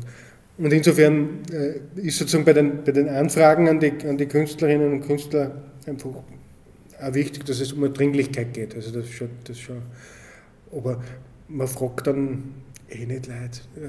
Und 0.56 0.72
insofern 0.72 1.40
äh, 1.52 2.00
ist 2.00 2.18
sozusagen 2.18 2.46
bei 2.46 2.54
den, 2.54 2.82
bei 2.82 2.92
den 2.92 3.08
Anfragen 3.08 3.68
an 3.68 3.78
die, 3.78 3.92
an 4.08 4.16
die 4.16 4.26
Künstlerinnen 4.26 4.90
und 4.90 5.00
Künstler 5.02 5.62
einfach 5.86 6.10
auch 6.10 7.14
wichtig, 7.14 7.44
dass 7.44 7.60
es 7.60 7.72
um 7.74 7.84
eine 7.84 7.92
Dringlichkeit 7.92 8.54
geht. 8.54 8.74
Also 8.74 8.90
das 8.90 9.10
schon, 9.10 9.28
das 9.44 9.58
schon. 9.58 9.82
Aber 10.72 11.02
man 11.48 11.68
fragt 11.68 12.06
dann 12.06 12.54
eh 12.88 13.04
nicht 13.04 13.26
Leute, 13.26 13.60
äh, 13.76 13.88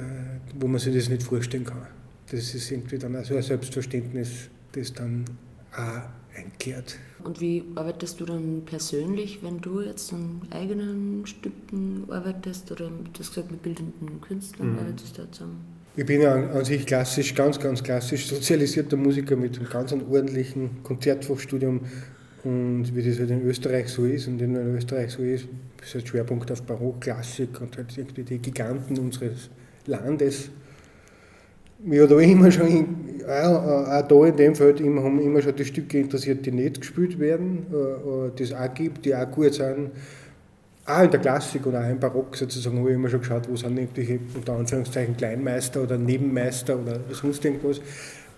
wo 0.59 0.67
man 0.67 0.79
sich 0.79 0.93
das 0.93 1.07
nicht 1.07 1.23
vorstellen 1.23 1.63
kann 1.63 1.87
das 2.35 2.53
ist 2.53 2.71
irgendwie 2.71 2.97
dann 2.97 3.15
auch 3.15 3.23
so 3.23 3.35
ein 3.35 3.41
Selbstverständnis, 3.41 4.49
das 4.71 4.93
dann 4.93 5.25
auch 5.73 6.37
einkehrt. 6.37 6.97
Und 7.23 7.41
wie 7.41 7.63
arbeitest 7.75 8.19
du 8.19 8.25
dann 8.25 8.63
persönlich, 8.65 9.39
wenn 9.41 9.59
du 9.59 9.81
jetzt 9.81 10.13
an 10.13 10.41
eigenen 10.51 11.25
Stücken 11.25 12.03
arbeitest 12.09 12.71
oder 12.71 12.89
du 12.89 13.19
hast 13.19 13.29
gesagt, 13.29 13.51
mit 13.51 13.63
bildenden 13.63 14.21
Künstlern 14.21 14.73
mhm. 14.73 14.79
arbeitest 14.79 15.17
du 15.17 15.31
zusammen? 15.31 15.75
Ich 15.97 16.05
bin 16.05 16.21
ja 16.21 16.33
an 16.33 16.65
sich 16.65 16.85
klassisch, 16.85 17.33
ganz, 17.33 17.57
ganz 17.57 17.81
klassisch 17.81 18.27
sozialisierter 18.27 18.97
Musiker 18.97 19.37
mit 19.37 19.57
einem 19.57 19.69
ganz 19.69 19.93
ordentlichen 19.93 20.83
Konzertfachstudium 20.83 21.81
und 22.43 22.95
wie 22.95 23.01
das 23.01 23.17
halt 23.17 23.31
in 23.31 23.41
Österreich 23.43 23.87
so 23.87 24.05
ist 24.05 24.27
und 24.27 24.41
in 24.41 24.55
Österreich 24.55 25.11
so 25.11 25.23
ist, 25.23 25.47
ist 25.81 25.95
ein 25.95 26.05
Schwerpunkt 26.05 26.51
auf 26.51 26.63
Barock, 26.63 27.01
Klassik 27.01 27.61
und 27.61 27.77
halt 27.77 27.97
irgendwie 27.97 28.23
die 28.23 28.39
Giganten 28.39 28.99
unseres 28.99 29.49
Landes 29.85 30.49
mich 31.85 32.01
auch 32.01 32.09
immer 32.19 32.51
schon, 32.51 32.85
auch, 33.27 33.87
auch 33.87 34.07
da 34.07 34.25
in 34.25 34.35
dem 34.35 34.55
Feld, 34.55 34.79
immer, 34.81 35.03
haben 35.03 35.19
immer 35.19 35.41
schon 35.41 35.55
die 35.55 35.65
Stücke 35.65 35.99
interessiert, 35.99 36.45
die 36.45 36.51
nicht 36.51 36.81
gespielt 36.81 37.19
werden, 37.19 37.67
äh, 37.71 37.75
äh, 37.75 38.31
die 38.37 38.43
es 38.43 38.53
auch 38.53 38.73
gibt, 38.73 39.05
die 39.05 39.15
auch 39.15 39.29
gut 39.29 39.53
sind. 39.53 39.91
Auch 40.87 41.03
in 41.03 41.11
der 41.11 41.19
Klassik 41.19 41.65
und 41.65 41.75
auch 41.75 41.89
im 41.89 41.99
Barock 41.99 42.35
sozusagen 42.35 42.77
habe 42.79 42.89
ich 42.89 42.95
immer 42.95 43.09
schon 43.09 43.21
geschaut, 43.21 43.49
wo 43.49 43.55
sind 43.55 43.77
irgendwelche, 43.77 44.19
unter 44.35 44.53
Anführungszeichen, 44.53 45.17
Kleinmeister 45.17 45.81
oder 45.81 45.97
Nebenmeister 45.97 46.79
oder 46.79 46.99
sonst 47.11 47.43
irgendwas, 47.43 47.81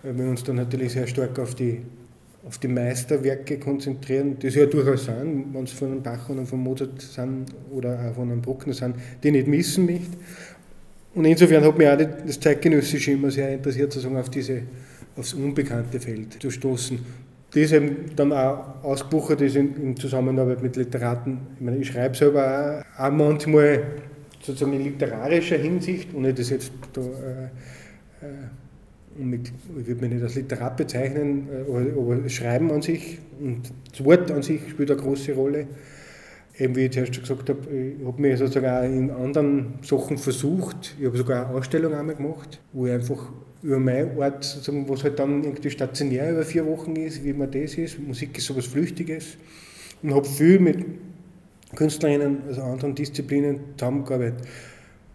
weil 0.04 0.18
wir 0.18 0.26
uns 0.26 0.44
dann 0.44 0.56
natürlich 0.56 0.94
sehr 0.94 1.08
stark 1.08 1.38
auf 1.40 1.56
die, 1.56 1.82
auf 2.48 2.58
die 2.58 2.70
Meisterwerke 2.70 3.60
konzentrieren, 3.60 4.40
die 4.40 4.48
es 4.48 4.56
ja 4.56 4.66
durchaus 4.66 5.06
sind, 5.06 5.54
wenn 5.54 5.64
es 5.66 5.74
von 5.74 5.92
einem 5.92 6.02
Bach 6.02 6.30
oder 6.30 6.46
von 6.46 6.60
Mozart 6.60 7.02
sind 7.02 7.48
oder 7.70 8.00
auch 8.00 8.16
von 8.16 8.32
einem 8.32 8.42
Bruckner 8.42 8.74
sind, 8.74 8.96
die 9.22 9.28
ich 9.28 9.34
nicht 9.34 9.48
missen 9.48 9.86
möchte. 9.86 10.18
Und 11.18 11.26
insofern 11.26 11.64
hat 11.64 11.76
mich 11.80 11.88
auch 11.88 11.98
das 11.98 12.40
Zeitgenössische 12.40 13.14
immer 13.14 13.32
sehr 13.32 13.52
interessiert, 13.52 13.92
sozusagen 13.92 14.18
auf 14.18 14.30
diese, 14.30 14.62
aufs 15.16 15.34
unbekannte 15.34 16.00
Feld 16.00 16.40
zu 16.40 16.52
stoßen. 16.52 17.00
Das 17.50 17.72
eben 17.72 18.16
dann 18.16 18.32
auch 18.32 18.84
ausgebuchert 18.84 19.42
ist 19.42 19.56
in, 19.56 19.76
in 19.82 19.98
Zusammenarbeit 19.98 20.62
mit 20.62 20.76
Literaten. 20.76 21.40
Ich 21.56 21.62
meine, 21.62 21.78
ich 21.78 21.88
schreibe 21.88 22.16
selber 22.16 22.84
auch, 23.00 23.06
auch 23.06 23.12
manchmal 23.12 23.84
sozusagen 24.44 24.74
in 24.74 24.84
literarischer 24.84 25.58
Hinsicht, 25.58 26.14
ohne 26.14 26.36
das 26.36 26.52
jetzt 26.52 26.72
da, 26.94 27.02
äh, 27.02 27.06
äh 28.24 28.30
mit, 29.18 29.52
ich 29.80 29.88
würde 29.88 30.02
mich 30.02 30.12
nicht 30.12 30.22
als 30.24 30.36
Literat 30.36 30.78
bezeichnen, 30.78 31.48
äh, 31.52 31.68
aber, 31.68 32.14
aber 32.14 32.30
Schreiben 32.30 32.70
an 32.70 32.84
sich 32.84 33.18
und 33.40 33.74
das 33.92 34.06
Wort 34.06 34.30
an 34.30 34.44
sich 34.44 34.62
spielt 34.70 34.92
eine 34.92 35.02
große 35.02 35.34
Rolle. 35.34 35.66
Eben 36.60 36.76
wie 36.76 36.86
ich 36.86 36.92
zuerst 36.92 37.20
gesagt 37.20 37.50
habe, 37.50 37.60
ich 37.70 38.06
habe 38.06 38.22
mich 38.22 38.38
sozusagen 38.40 38.66
auch 38.66 38.84
in 38.84 39.12
anderen 39.12 39.74
Sachen 39.84 40.18
versucht. 40.18 40.96
Ich 41.00 41.06
habe 41.06 41.18
sogar 41.18 41.48
eine 41.48 41.58
Ausstellung 41.58 41.94
einmal 41.94 42.16
gemacht, 42.16 42.60
wo 42.74 42.88
ich 42.88 42.94
einfach 42.94 43.32
über 43.62 43.80
meinen 43.80 44.18
Ort, 44.18 44.60
was 44.88 45.04
halt 45.04 45.20
dann 45.20 45.44
irgendwie 45.44 45.70
stationär 45.70 46.32
über 46.32 46.44
vier 46.44 46.66
Wochen 46.66 46.96
ist, 46.96 47.24
wie 47.24 47.34
man 47.34 47.52
das 47.52 47.76
ist. 47.76 48.00
Musik 48.00 48.38
ist 48.38 48.46
sowas 48.46 48.66
Flüchtiges. 48.66 49.38
Und 50.02 50.14
habe 50.14 50.28
viel 50.28 50.60
mit 50.60 50.86
Künstlerinnen, 51.76 52.40
also 52.48 52.62
anderen 52.62 52.96
Disziplinen 52.96 53.60
zusammengearbeitet 53.78 54.48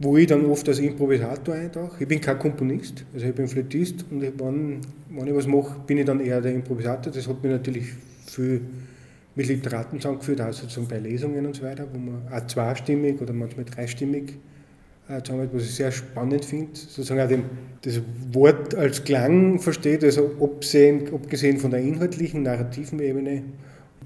wo 0.02 0.16
ich 0.16 0.26
dann 0.26 0.44
oft 0.46 0.68
als 0.68 0.80
Improvisator 0.80 1.54
eintauche. 1.54 1.96
Ich 2.00 2.08
bin 2.08 2.20
kein 2.20 2.38
Komponist, 2.38 3.04
also 3.14 3.26
ich 3.26 3.34
bin 3.34 3.46
Flötist 3.46 4.04
und 4.10 4.20
wenn, 4.20 4.80
wenn 5.10 5.26
ich 5.26 5.34
was 5.34 5.46
mache, 5.46 5.76
bin 5.86 5.98
ich 5.98 6.04
dann 6.04 6.20
eher 6.20 6.40
der 6.40 6.52
Improvisator. 6.54 7.12
Das 7.12 7.28
hat 7.28 7.42
mir 7.42 7.50
natürlich 7.50 7.84
viel 8.26 8.62
mit 9.34 9.46
Literaten 9.46 10.00
zusammengeführt, 10.00 10.40
auch 10.40 10.52
sozusagen 10.52 10.88
bei 10.88 10.98
Lesungen 10.98 11.46
und 11.46 11.56
so 11.56 11.62
weiter, 11.62 11.86
wo 11.92 11.98
man 11.98 12.22
auch 12.30 12.46
zweistimmig 12.46 13.20
oder 13.20 13.32
manchmal 13.32 13.64
dreistimmig 13.64 14.34
äh, 15.08 15.22
zusammenarbeitet, 15.22 15.54
was 15.54 15.64
ich 15.64 15.74
sehr 15.74 15.92
spannend 15.92 16.44
finde, 16.44 16.70
sozusagen 16.74 17.20
auch 17.20 17.28
dem, 17.28 17.44
das 17.82 18.00
Wort 18.32 18.74
als 18.74 19.04
Klang 19.04 19.58
versteht, 19.58 20.04
also 20.04 20.32
absehen, 20.40 21.12
abgesehen 21.12 21.58
von 21.58 21.70
der 21.70 21.80
inhaltlichen, 21.80 22.42
narrativen 22.42 23.00
Ebene 23.00 23.42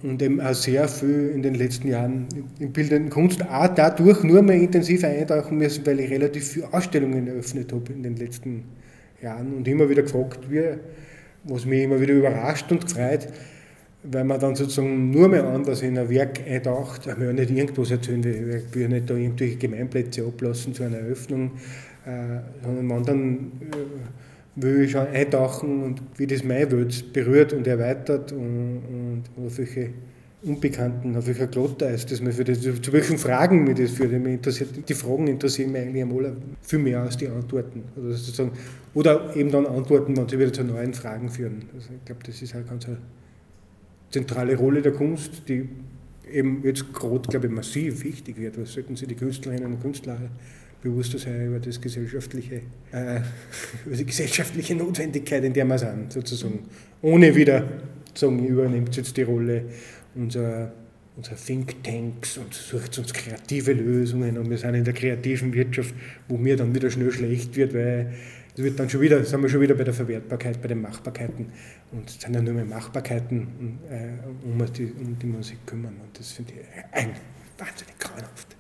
und 0.03 0.23
eben 0.23 0.41
auch 0.41 0.55
sehr 0.55 0.89
viel 0.89 1.31
in 1.35 1.43
den 1.43 1.55
letzten 1.55 1.89
Jahren 1.89 2.27
in 2.59 2.73
bildenden 2.73 3.11
Kunst 3.11 3.43
auch 3.43 3.69
dadurch 3.69 4.23
nur 4.23 4.43
mehr 4.43 4.57
intensiv 4.57 5.05
eintauchen 5.05 5.59
müssen, 5.59 5.85
weil 5.87 6.01
ich 6.01 6.11
relativ 6.11 6.49
viele 6.49 6.73
Ausstellungen 6.73 7.27
eröffnet 7.27 7.73
habe 7.73 7.93
in 7.93 8.03
den 8.03 8.17
letzten 8.17 8.65
Jahren 9.23 9.55
und 9.55 9.67
immer 9.67 9.89
wieder 9.89 10.03
gefragt 10.03 10.51
wird, 10.51 10.81
was 11.45 11.65
mich 11.65 11.83
immer 11.83 12.01
wieder 12.01 12.15
überrascht 12.15 12.71
und 12.71 12.85
gefreut, 12.85 13.29
weil 14.11 14.25
man 14.25 14.41
dann 14.41 14.55
sozusagen 14.55 15.11
nur 15.11 15.29
mehr 15.29 15.45
anders 15.45 15.83
in 15.83 15.99
ein 15.99 16.09
Werk 16.09 16.41
eintaucht, 16.47 17.07
ja 17.07 17.15
nicht 17.15 17.51
irgendwas 17.51 17.91
erzählen, 17.91 18.21
ich 18.21 18.75
will 18.75 18.89
nicht 18.89 19.11
da 19.11 19.15
irgendwelche 19.15 19.57
Gemeinplätze 19.57 20.25
ablassen 20.25 20.75
zu 20.75 20.85
einer 20.85 20.99
Eröffnung, 20.99 21.53
äh, 22.05 22.41
sondern 22.63 22.87
man 22.87 23.05
dann 23.05 23.53
äh, 23.73 24.63
will 24.63 24.83
ich 24.83 24.93
schon 24.93 25.07
eintauchen 25.07 25.83
und 25.83 26.03
wie 26.17 26.27
das 26.27 26.45
meine 26.45 26.71
Welt 26.71 27.13
berührt 27.13 27.53
und 27.53 27.67
erweitert 27.67 28.33
und, 28.33 28.83
und 28.89 29.47
auf 29.47 29.59
welche 29.59 29.91
Unbekannten, 30.43 31.17
auf 31.17 31.27
welcher 31.27 31.49
Glotter 31.49 31.91
ist 31.91 32.13
das 32.13 32.21
mir 32.21 32.33
für 32.33 32.45
das, 32.45 32.61
zu 32.61 32.93
welchen 32.93 33.19
Fragen 33.19 33.65
mich 33.65 33.77
das 33.79 33.91
führt. 33.91 34.13
Mich 34.13 34.35
interessiert, 34.35 34.89
die 34.89 34.95
Fragen 34.95 35.27
interessieren 35.27 35.73
mich 35.73 35.83
eigentlich 35.83 36.03
einmal 36.03 36.37
viel 36.63 36.79
mehr 36.79 37.01
als 37.01 37.17
die 37.17 37.27
Antworten. 37.27 37.83
Oder, 37.97 38.07
also 38.07 38.19
sozusagen, 38.19 38.53
oder 38.95 39.35
eben 39.35 39.51
dann 39.51 39.67
Antworten, 39.67 40.17
wenn 40.17 40.29
sie 40.29 40.39
wieder 40.39 40.53
zu 40.53 40.63
neuen 40.63 40.95
Fragen 40.95 41.31
führen. 41.31 41.65
Also 41.75 41.89
ich 41.93 42.05
glaube, 42.05 42.21
das 42.25 42.41
ist 42.41 42.55
halt 42.55 42.69
ganz 42.69 42.87
eine 42.87 42.99
zentrale 44.11 44.57
Rolle 44.57 44.83
der 44.83 44.93
Kunst, 44.93 45.43
die 45.49 45.69
eben 46.31 46.63
jetzt 46.65 46.93
gerade, 46.93 47.29
glaube 47.29 47.47
ich, 47.47 47.53
massiv 47.53 48.03
wichtig 48.05 48.39
wird. 48.39 48.61
Was 48.61 48.73
sollten 48.73 48.97
Sie 48.97 49.07
die 49.07 49.15
Künstlerinnen 49.15 49.75
und 49.75 49.81
Künstler 49.81 50.19
bewusster 50.83 51.19
sein 51.19 51.47
über, 51.47 51.59
das 51.59 51.81
gesellschaftliche, 51.81 52.63
äh, 52.93 53.21
über 53.87 53.97
die 53.97 54.07
gesellschaftliche 54.07 54.75
Notwendigkeit, 54.75 55.43
in 55.45 55.53
der 55.53 55.65
wir 55.65 55.79
sind, 55.79 56.13
sozusagen. 56.13 56.61
Ohne 57.03 57.35
wieder 57.35 57.67
zu 58.15 58.27
sagen, 58.27 58.47
übernimmt 58.47 58.97
jetzt 58.97 59.17
die 59.17 59.23
Rolle 59.23 59.65
unserer, 60.15 60.73
unserer 61.17 61.37
Thinktanks 61.37 62.39
und 62.39 62.55
sucht 62.55 62.99
uns 62.99 63.13
kreative 63.13 63.73
Lösungen 63.73 64.39
und 64.39 64.51
wir 64.51 64.59
sind 64.59 64.75
in 64.75 64.85
der 64.85 64.95
kreativen 64.95 65.53
Wirtschaft, 65.55 65.95
wo 66.29 66.37
mir 66.37 66.57
dann 66.57 66.75
wieder 66.75 66.91
schnell 66.91 67.13
schlecht 67.13 67.57
wird, 67.57 67.75
weil 67.75 68.13
es 68.57 68.63
wird 68.63 68.81
dann 68.81 68.89
schon 68.89 69.03
wieder, 69.03 69.23
sind 69.23 69.43
wir 69.43 69.51
schon 69.51 69.61
wieder 69.61 69.75
bei 69.75 69.85
der 69.85 69.93
Verwertbarkeit, 69.93 70.63
bei 70.63 70.69
den 70.69 70.81
Machbarkeiten 70.81 71.53
und 71.93 72.09
es 72.09 72.19
sind 72.19 72.35
ja 72.35 72.41
nur 72.41 72.55
mehr 72.55 72.65
Machbarkeiten, 72.65 73.79
äh, 73.91 74.47
um, 74.47 74.73
die, 74.73 74.93
um 74.93 75.19
die 75.19 75.43
sich 75.43 75.59
kümmern 75.67 76.01
und 76.03 76.19
das 76.19 76.33
finde 76.33 76.55
ich 76.55 76.61
ein, 76.93 77.11
wahnsinnig 77.59 77.99
grauenhaft. 77.99 78.57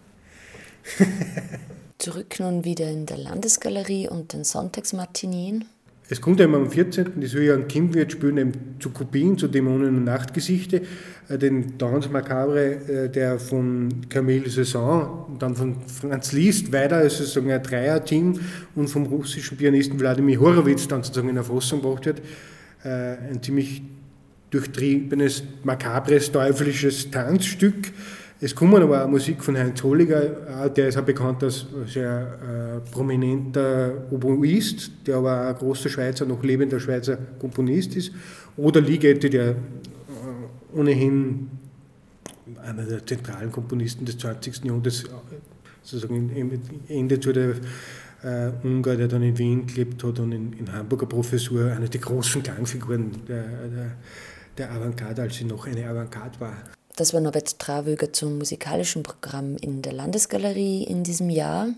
Zurück 1.98 2.38
nun 2.40 2.64
wieder 2.64 2.90
in 2.90 3.06
der 3.06 3.16
Landesgalerie 3.16 4.08
und 4.08 4.34
den 4.34 4.44
Sonntagsmatineen. 4.44 5.64
Es 6.08 6.20
kommt 6.20 6.40
einmal 6.40 6.60
am 6.60 6.70
14. 6.70 7.20
das 7.20 7.32
Julian 7.32 7.66
Kim 7.66 7.92
wird 7.92 8.12
spielen 8.12 8.38
eben 8.38 8.52
zu 8.78 8.90
Kubin, 8.90 9.36
zu 9.36 9.48
Dämonen 9.48 9.96
und 9.96 10.04
Nachtgesichte, 10.04 10.82
äh, 11.28 11.36
den 11.36 11.78
Danse 11.78 12.10
Macabre, 12.10 12.74
äh, 12.88 13.08
der 13.10 13.40
von 13.40 14.08
Camille 14.08 14.48
Saison 14.48 15.26
und 15.28 15.42
dann 15.42 15.56
von 15.56 15.76
Franz 15.88 16.30
Liszt 16.30 16.72
weiter, 16.72 16.98
also 16.98 17.24
sozusagen 17.24 17.50
ein 17.50 17.60
Dreier-Team 17.60 18.38
und 18.76 18.88
vom 18.88 19.06
russischen 19.06 19.58
Pianisten 19.58 19.98
Wladimir 19.98 20.38
Horowitz 20.38 20.86
dann 20.86 21.02
sozusagen 21.02 21.28
in 21.28 21.38
Erfassung 21.38 21.82
gebracht 21.82 22.06
wird. 22.06 22.22
Äh, 22.84 23.16
ein 23.32 23.42
ziemlich 23.42 23.82
durchtriebenes, 24.50 25.42
makabres, 25.64 26.30
teuflisches 26.30 27.10
Tanzstück 27.10 27.90
es 28.38 28.54
kommen 28.54 28.82
aber 28.82 29.04
auch 29.04 29.08
Musik 29.08 29.42
von 29.42 29.56
Heinz 29.56 29.82
Holliger, 29.82 30.68
der 30.68 30.88
ist 30.88 30.98
auch 30.98 31.04
bekannt 31.04 31.42
als 31.42 31.66
sehr 31.86 32.82
äh, 32.84 32.90
prominenter 32.90 34.10
Oboist, 34.10 34.90
der 35.06 35.16
aber 35.16 35.40
auch 35.40 35.48
ein 35.48 35.54
großer 35.54 35.88
Schweizer, 35.88 36.26
noch 36.26 36.42
lebender 36.42 36.78
Schweizer 36.78 37.16
Komponist 37.38 37.96
ist. 37.96 38.12
Oder 38.58 38.82
Ligeti, 38.82 39.30
der 39.30 39.50
äh, 39.50 39.54
ohnehin 40.74 41.48
einer 42.62 42.84
der 42.84 43.06
zentralen 43.06 43.50
Komponisten 43.50 44.04
des 44.04 44.18
20. 44.18 44.64
Jahrhunderts, 44.64 45.04
äh, 45.04 45.08
sozusagen 45.82 46.30
Ende 46.88 47.18
zu 47.18 47.32
der 47.32 47.54
äh, 48.22 48.50
Ungar, 48.62 48.96
der 48.96 49.08
dann 49.08 49.22
in 49.22 49.38
Wien 49.38 49.66
gelebt 49.66 50.04
hat 50.04 50.18
und 50.18 50.32
in, 50.32 50.52
in 50.52 50.70
Hamburger 50.70 51.06
Professur, 51.06 51.72
eine 51.72 51.88
der 51.88 52.00
großen 52.02 52.42
Klangfiguren 52.42 53.12
der, 53.26 53.44
der, 53.44 53.90
der 54.58 54.72
Avantgarde, 54.72 55.22
als 55.22 55.36
sie 55.36 55.44
noch 55.44 55.66
eine 55.66 55.88
Avantgarde 55.88 56.38
war. 56.40 56.75
Das 56.96 57.12
war 57.12 57.20
Norbert 57.20 57.58
Trawöger 57.58 58.10
zum 58.10 58.38
musikalischen 58.38 59.02
Programm 59.02 59.58
in 59.58 59.82
der 59.82 59.92
Landesgalerie 59.92 60.82
in 60.84 61.04
diesem 61.04 61.28
Jahr. 61.28 61.68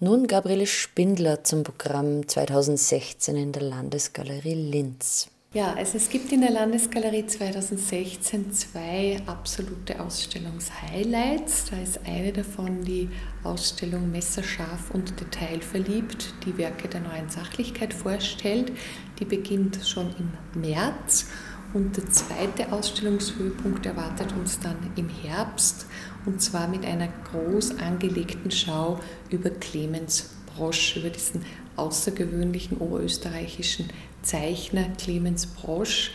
Nun 0.00 0.26
Gabriele 0.26 0.66
Spindler 0.66 1.44
zum 1.44 1.62
Programm 1.62 2.26
2016 2.26 3.36
in 3.36 3.52
der 3.52 3.62
Landesgalerie 3.62 4.54
Linz. 4.54 5.28
Ja, 5.52 5.74
also 5.74 5.98
es 5.98 6.08
gibt 6.08 6.32
in 6.32 6.40
der 6.40 6.50
Landesgalerie 6.50 7.26
2016 7.26 8.52
zwei 8.52 9.20
absolute 9.26 10.00
Ausstellungshighlights. 10.00 11.66
Da 11.70 11.80
ist 11.80 12.00
eine 12.04 12.32
davon 12.32 12.84
die 12.84 13.08
Ausstellung 13.44 14.10
Messerscharf 14.10 14.90
und 14.92 15.20
Detailverliebt, 15.20 16.34
die 16.44 16.58
Werke 16.58 16.88
der 16.88 17.00
neuen 17.00 17.28
Sachlichkeit 17.28 17.94
vorstellt. 17.94 18.72
Die 19.20 19.24
beginnt 19.24 19.78
schon 19.84 20.12
im 20.18 20.60
März 20.60 21.26
und 21.72 21.96
der 21.96 22.06
zweite 22.06 22.72
Ausstellungshöhepunkt 22.72 23.86
erwartet 23.86 24.32
uns 24.38 24.58
dann 24.58 24.76
im 24.96 25.08
Herbst 25.08 25.86
und 26.26 26.42
zwar 26.42 26.68
mit 26.68 26.84
einer 26.84 27.08
groß 27.30 27.78
angelegten 27.78 28.50
Schau 28.50 29.00
über 29.30 29.50
Clemens 29.50 30.30
Brosch, 30.46 30.96
über 30.96 31.10
diesen 31.10 31.42
außergewöhnlichen 31.76 32.78
oberösterreichischen 32.78 33.88
Zeichner 34.22 34.84
Clemens 34.98 35.46
Brosch. 35.46 36.10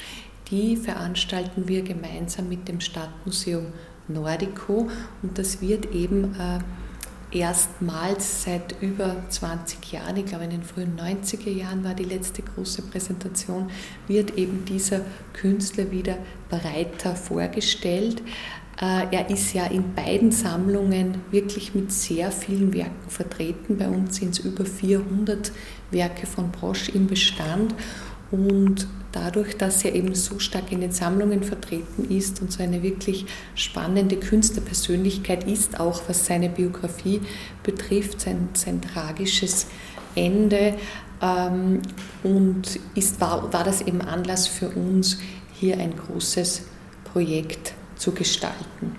Die 0.51 0.75
veranstalten 0.75 1.67
wir 1.67 1.81
gemeinsam 1.81 2.49
mit 2.49 2.67
dem 2.67 2.81
Stadtmuseum 2.81 3.67
Nordico 4.07 4.89
und 5.23 5.37
das 5.37 5.61
wird 5.61 5.91
eben 5.93 6.35
äh, 6.35 6.59
erstmals 7.31 8.43
seit 8.43 8.81
über 8.81 9.15
20 9.29 9.91
Jahren, 9.91 10.17
ich 10.17 10.25
glaube 10.25 10.45
in 10.45 10.51
den 10.51 10.63
frühen 10.63 10.97
90er 10.97 11.49
Jahren 11.49 11.83
war 11.83 11.93
die 11.93 12.03
letzte 12.03 12.41
große 12.41 12.83
Präsentation, 12.83 13.69
wird 14.07 14.37
eben 14.37 14.65
dieser 14.65 15.01
Künstler 15.33 15.91
wieder 15.91 16.17
breiter 16.49 17.15
vorgestellt. 17.15 18.21
Äh, 18.81 19.07
er 19.11 19.29
ist 19.29 19.53
ja 19.53 19.65
in 19.67 19.93
beiden 19.93 20.31
Sammlungen 20.31 21.21
wirklich 21.31 21.73
mit 21.73 21.91
sehr 21.91 22.31
vielen 22.31 22.73
Werken 22.73 23.09
vertreten. 23.09 23.77
Bei 23.77 23.87
uns 23.87 24.17
sind 24.17 24.37
es 24.37 24.39
über 24.39 24.65
400 24.65 25.51
Werke 25.91 26.27
von 26.27 26.51
Brosch 26.51 26.89
im 26.89 27.07
Bestand 27.07 27.73
und 28.31 28.87
dadurch, 29.11 29.57
dass 29.57 29.85
er 29.85 29.95
eben 29.95 30.13
so 30.13 30.39
stark 30.39 30.71
in 30.71 30.81
den 30.81 30.91
Sammlungen 30.91 31.43
vertreten 31.43 32.09
ist 32.09 32.41
und 32.41 32.51
so 32.51 32.61
eine 32.61 32.83
wirklich 32.83 33.25
spannende 33.55 34.17
Künstlerpersönlichkeit 34.17 35.45
ist, 35.45 35.79
auch 35.79 36.01
was 36.07 36.25
seine 36.25 36.49
Biografie 36.49 37.21
betrifft, 37.63 38.21
sein, 38.21 38.49
sein 38.53 38.81
tragisches 38.81 39.67
Ende. 40.15 40.75
Ähm, 41.21 41.81
und 42.23 42.79
ist, 42.95 43.21
war, 43.21 43.51
war 43.53 43.63
das 43.63 43.81
eben 43.81 44.01
Anlass 44.01 44.47
für 44.47 44.69
uns, 44.69 45.17
hier 45.53 45.79
ein 45.79 45.95
großes 45.95 46.63
Projekt 47.05 47.73
zu 47.95 48.11
gestalten. 48.11 48.95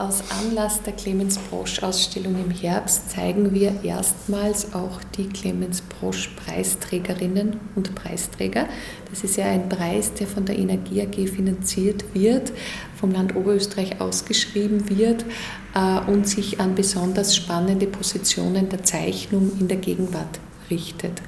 Aus 0.00 0.22
Anlass 0.30 0.80
der 0.80 0.94
Clemens 0.94 1.36
Brosch 1.36 1.82
Ausstellung 1.82 2.34
im 2.42 2.50
Herbst 2.50 3.10
zeigen 3.10 3.52
wir 3.52 3.84
erstmals 3.84 4.72
auch 4.72 4.98
die 5.14 5.28
Clemens 5.28 5.82
Brosch 5.82 6.30
Preisträgerinnen 6.42 7.60
und 7.74 7.94
Preisträger. 7.94 8.66
Das 9.10 9.24
ist 9.24 9.36
ja 9.36 9.44
ein 9.44 9.68
Preis, 9.68 10.14
der 10.14 10.26
von 10.26 10.46
der 10.46 10.58
Energie 10.58 11.02
AG 11.02 11.28
finanziert 11.28 12.02
wird, 12.14 12.50
vom 12.98 13.10
Land 13.12 13.36
Oberösterreich 13.36 14.00
ausgeschrieben 14.00 14.88
wird 14.88 15.26
äh, 15.74 16.10
und 16.10 16.26
sich 16.26 16.60
an 16.60 16.74
besonders 16.74 17.36
spannende 17.36 17.86
Positionen 17.86 18.70
der 18.70 18.82
Zeichnung 18.82 19.52
in 19.60 19.68
der 19.68 19.76
Gegenwart 19.76 20.40
richtet. 20.70 21.20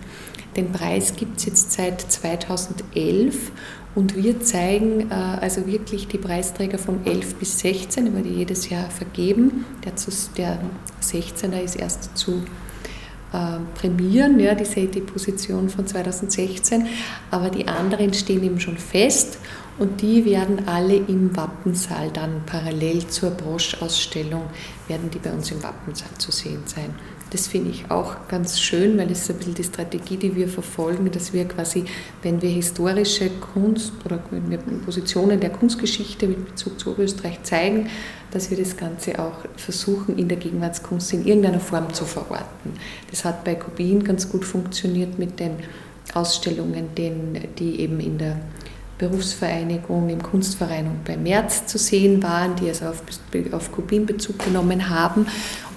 Den 0.57 0.73
Preis 0.73 1.15
gibt 1.15 1.39
es 1.39 1.45
jetzt 1.45 1.73
seit 1.73 2.01
2011 2.01 3.53
und 3.95 4.17
wir 4.17 4.41
zeigen 4.41 5.11
äh, 5.11 5.15
also 5.15 5.67
wirklich 5.67 6.09
die 6.09 6.19
Preisträger 6.19 6.79
von 6.79 7.05
11 7.05 7.35
bis 7.37 7.59
16, 7.59 8.07
über 8.07 8.21
die 8.21 8.31
jedes 8.31 8.69
Jahr 8.71 8.89
vergeben. 8.91 9.67
Der, 9.85 9.97
zu, 9.97 10.11
der 10.37 10.59
16er 11.03 11.61
ist 11.61 11.77
erst 11.77 12.17
zu 12.17 12.43
äh, 13.33 13.59
prämieren, 13.79 14.39
ja, 14.41 14.55
die, 14.55 14.87
die 14.87 15.01
Position 15.01 15.69
von 15.69 15.87
2016, 15.87 16.87
aber 17.31 17.51
die 17.51 17.69
anderen 17.69 18.15
stehen 18.15 18.43
eben 18.43 18.61
schon 18.61 18.79
fest 18.79 19.39
und 19.79 20.01
die 20.01 20.25
werden 20.25 20.69
alle 20.69 20.97
im 20.97 21.35
Wappensaal 21.37 22.11
dann 22.13 22.43
parallel 22.47 23.07
zur 23.09 23.31
Brosch-Ausstellung, 23.31 24.45
werden 24.89 25.11
die 25.11 25.19
bei 25.19 25.33
uns 25.33 25.51
im 25.51 25.63
Wappensaal 25.63 26.13
zu 26.19 26.31
sehen 26.31 26.63
sein. 26.67 26.95
Das 27.33 27.47
finde 27.47 27.71
ich 27.71 27.91
auch 27.91 28.29
ganz 28.29 28.61
schön, 28.61 28.99
weil 28.99 29.11
es 29.11 29.31
ein 29.31 29.37
bisschen 29.37 29.55
die 29.55 29.65
Strategie, 29.65 30.19
die 30.19 30.37
wir 30.37 30.49
verfolgen, 30.49 31.11
dass 31.11 31.33
wir 31.33 31.47
quasi, 31.47 31.85
wenn 32.21 32.43
wir 32.43 32.51
historische 32.51 33.31
Kunst 33.31 33.95
oder 34.05 34.19
Positionen 34.85 35.41
der 35.41 35.49
Kunstgeschichte 35.49 36.27
mit 36.27 36.45
Bezug 36.45 36.79
zu 36.79 36.91
Oberösterreich 36.91 37.43
zeigen, 37.43 37.89
dass 38.33 38.51
wir 38.51 38.59
das 38.59 38.77
Ganze 38.77 39.19
auch 39.19 39.47
versuchen, 39.57 40.19
in 40.19 40.29
der 40.29 40.37
Gegenwartskunst 40.37 41.15
in 41.15 41.27
irgendeiner 41.27 41.61
Form 41.61 41.95
zu 41.95 42.05
verorten. 42.05 42.75
Das 43.11 43.25
hat 43.25 43.45
bei 43.45 43.55
Kubin 43.55 44.05
ganz 44.05 44.29
gut 44.29 44.45
funktioniert 44.45 45.19
mit 45.19 45.41
den 45.41 45.53
Ausstellungen, 46.13 46.89
die 46.95 47.81
eben 47.81 47.99
in 48.01 48.19
der 48.19 48.41
Berufsvereinigung, 48.99 50.11
im 50.11 50.23
Kunstverein 50.23 50.87
und 50.87 51.05
bei 51.05 51.17
März 51.17 51.65
zu 51.65 51.79
sehen 51.79 52.23
waren, 52.23 52.57
die 52.57 52.69
also 52.69 52.87
auf, 52.87 53.03
auf 53.53 53.73
Kubin 53.73 54.05
Bezug 54.05 54.39
genommen 54.39 54.91
haben. 54.91 55.27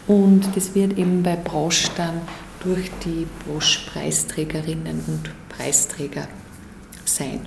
Und 0.08 0.56
das 0.56 0.76
wird 0.76 0.98
eben 0.98 1.24
bei 1.24 1.36
Brosch 1.36 1.88
dann 1.98 2.22
durch 2.64 2.92
die 3.04 3.28
Brosch-Preisträgerinnen 3.46 5.04
und 5.08 5.32
Preisträger 5.50 6.28
sein. 7.06 7.42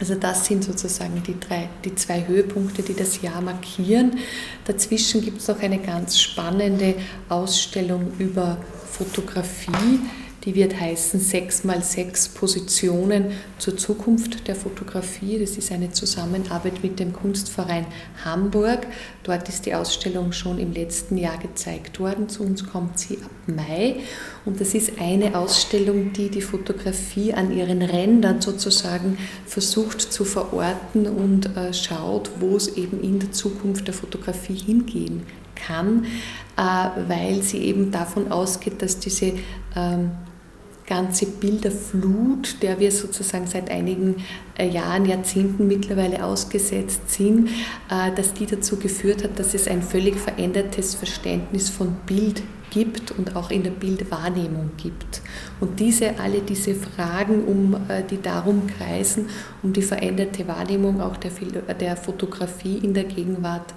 Also 0.00 0.16
das 0.16 0.46
sind 0.46 0.64
sozusagen 0.64 1.22
die, 1.22 1.38
drei, 1.38 1.68
die 1.84 1.94
zwei 1.94 2.26
Höhepunkte, 2.26 2.82
die 2.82 2.94
das 2.94 3.22
Jahr 3.22 3.40
markieren. 3.40 4.18
Dazwischen 4.64 5.20
gibt 5.20 5.40
es 5.40 5.48
noch 5.48 5.60
eine 5.60 5.78
ganz 5.78 6.18
spannende 6.18 6.96
Ausstellung 7.28 8.10
über 8.18 8.58
Fotografie 8.90 10.00
die 10.44 10.54
wird 10.54 10.78
heißen 10.78 11.20
6 11.20 11.64
mal 11.64 11.82
6 11.82 12.28
Positionen 12.28 13.32
zur 13.58 13.76
Zukunft 13.76 14.46
der 14.46 14.54
Fotografie. 14.54 15.38
Das 15.38 15.56
ist 15.56 15.72
eine 15.72 15.90
Zusammenarbeit 15.90 16.82
mit 16.82 17.00
dem 17.00 17.12
Kunstverein 17.12 17.86
Hamburg. 18.24 18.86
Dort 19.22 19.48
ist 19.48 19.64
die 19.64 19.74
Ausstellung 19.74 20.32
schon 20.32 20.58
im 20.58 20.72
letzten 20.72 21.16
Jahr 21.16 21.38
gezeigt 21.38 21.98
worden. 21.98 22.28
Zu 22.28 22.42
uns 22.42 22.66
kommt 22.66 22.98
sie 22.98 23.18
ab 23.24 23.30
Mai. 23.46 23.96
Und 24.44 24.60
das 24.60 24.74
ist 24.74 25.00
eine 25.00 25.38
Ausstellung, 25.38 26.12
die 26.12 26.28
die 26.28 26.42
Fotografie 26.42 27.32
an 27.32 27.56
ihren 27.56 27.80
Rändern 27.80 28.42
sozusagen 28.42 29.16
versucht 29.46 30.02
zu 30.02 30.26
verorten 30.26 31.06
und 31.06 31.56
äh, 31.56 31.72
schaut, 31.72 32.30
wo 32.40 32.56
es 32.56 32.76
eben 32.76 33.02
in 33.02 33.18
der 33.18 33.32
Zukunft 33.32 33.86
der 33.86 33.94
Fotografie 33.94 34.56
hingehen 34.56 35.22
kann, 35.54 36.04
äh, 36.58 36.60
weil 37.08 37.42
sie 37.42 37.58
eben 37.58 37.90
davon 37.90 38.30
ausgeht, 38.30 38.82
dass 38.82 38.98
diese 38.98 39.32
ähm, 39.74 40.10
ganze 40.86 41.26
Bilderflut, 41.26 42.62
der 42.62 42.78
wir 42.78 42.92
sozusagen 42.92 43.46
seit 43.46 43.70
einigen 43.70 44.16
äh, 44.58 44.68
Jahren, 44.68 45.06
Jahrzehnten 45.06 45.66
mittlerweile 45.66 46.24
ausgesetzt 46.24 47.10
sind, 47.10 47.48
äh, 47.90 48.12
dass 48.14 48.34
die 48.34 48.46
dazu 48.46 48.76
geführt 48.76 49.24
hat, 49.24 49.38
dass 49.38 49.54
es 49.54 49.66
ein 49.66 49.82
völlig 49.82 50.16
verändertes 50.16 50.94
Verständnis 50.94 51.70
von 51.70 51.94
Bild 52.06 52.42
gibt 52.70 53.12
und 53.12 53.36
auch 53.36 53.50
in 53.50 53.62
der 53.62 53.70
Bildwahrnehmung 53.70 54.72
gibt. 54.76 55.22
Und 55.60 55.80
diese, 55.80 56.18
alle 56.18 56.40
diese 56.40 56.74
Fragen, 56.74 57.44
um, 57.44 57.74
äh, 57.88 58.02
die 58.02 58.20
darum 58.20 58.66
kreisen, 58.66 59.28
um 59.62 59.72
die 59.72 59.82
veränderte 59.82 60.46
Wahrnehmung 60.48 61.00
auch 61.00 61.16
der, 61.16 61.30
der 61.74 61.96
Fotografie 61.96 62.78
in 62.78 62.94
der 62.94 63.04
Gegenwart, 63.04 63.74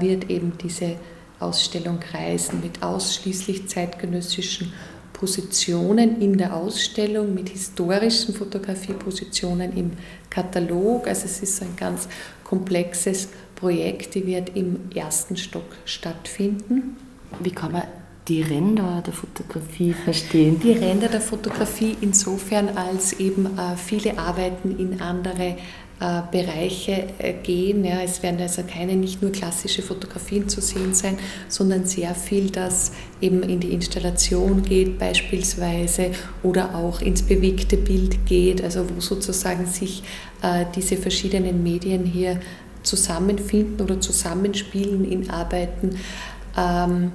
wird 0.00 0.30
eben 0.30 0.54
diese 0.56 0.96
Ausstellung 1.38 2.00
kreisen 2.00 2.60
mit 2.62 2.82
ausschließlich 2.82 3.68
zeitgenössischen 3.68 4.72
Positionen 5.20 6.18
in 6.22 6.38
der 6.38 6.56
Ausstellung 6.56 7.34
mit 7.34 7.50
historischen 7.50 8.32
Fotografiepositionen 8.34 9.76
im 9.76 9.90
Katalog. 10.30 11.06
Also 11.06 11.26
es 11.26 11.42
ist 11.42 11.60
ein 11.60 11.76
ganz 11.76 12.08
komplexes 12.42 13.28
Projekt, 13.54 14.14
die 14.14 14.26
wird 14.26 14.56
im 14.56 14.90
ersten 14.94 15.36
Stock 15.36 15.76
stattfinden. 15.84 16.96
Wie 17.38 17.50
kann 17.50 17.72
man 17.72 17.82
die 18.30 18.42
Ränder 18.42 19.02
der 19.04 19.12
Fotografie 19.12 19.92
verstehen? 19.92 20.60
Die 20.60 20.72
Ränder 20.72 21.08
der 21.08 21.20
Fotografie 21.20 21.96
insofern, 22.00 22.68
als 22.76 23.12
eben 23.14 23.46
äh, 23.46 23.76
viele 23.76 24.18
Arbeiten 24.18 24.78
in 24.78 25.00
andere 25.00 25.56
äh, 25.98 26.22
Bereiche 26.30 27.08
äh, 27.18 27.32
gehen. 27.42 27.84
Ja, 27.84 28.00
es 28.02 28.22
werden 28.22 28.40
also 28.40 28.62
keine 28.62 28.94
nicht 28.94 29.20
nur 29.20 29.32
klassische 29.32 29.82
Fotografien 29.82 30.48
zu 30.48 30.60
sehen 30.60 30.94
sein, 30.94 31.18
sondern 31.48 31.86
sehr 31.86 32.14
viel, 32.14 32.50
das 32.50 32.92
eben 33.20 33.42
in 33.42 33.58
die 33.58 33.72
Installation 33.72 34.62
geht 34.62 34.96
beispielsweise 35.00 36.12
oder 36.44 36.76
auch 36.76 37.00
ins 37.00 37.22
bewegte 37.22 37.76
Bild 37.76 38.26
geht, 38.26 38.62
also 38.62 38.86
wo 38.88 39.00
sozusagen 39.00 39.66
sich 39.66 40.04
äh, 40.42 40.66
diese 40.76 40.96
verschiedenen 40.96 41.64
Medien 41.64 42.04
hier 42.04 42.38
zusammenfinden 42.84 43.80
oder 43.80 44.00
zusammenspielen 44.00 45.04
in 45.04 45.30
Arbeiten. 45.30 45.96
Ähm, 46.56 47.10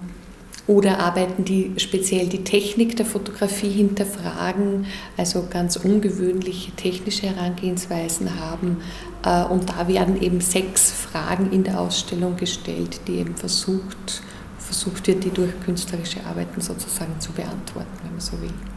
oder 0.68 1.00
Arbeiten, 1.00 1.46
die 1.46 1.74
speziell 1.78 2.28
die 2.28 2.44
Technik 2.44 2.96
der 2.96 3.06
Fotografie 3.06 3.70
hinterfragen, 3.70 4.86
also 5.16 5.48
ganz 5.50 5.76
ungewöhnliche 5.78 6.72
technische 6.72 7.28
Herangehensweisen 7.28 8.40
haben. 8.40 8.78
Äh, 9.24 9.44
und 9.46 9.70
da 9.70 9.88
werden 9.88 10.22
eben 10.22 10.42
sechs 10.42 10.92
Fragen 10.92 11.52
in 11.52 11.64
der 11.64 11.80
Ausstellung 11.80 12.36
gestellt, 12.36 13.02
die 13.08 13.18
eben 13.18 13.36
versucht, 13.36 14.24
versucht 14.58 15.08
wird, 15.08 15.24
die 15.24 15.32
durch 15.32 15.52
künstlerische 15.64 16.26
Arbeiten 16.26 16.62
sozusagen 16.62 17.20
zu 17.20 17.32
beantworten, 17.32 17.92
wenn 18.04 18.12
man 18.12 18.22
so 18.22 18.42
will. 18.42 18.75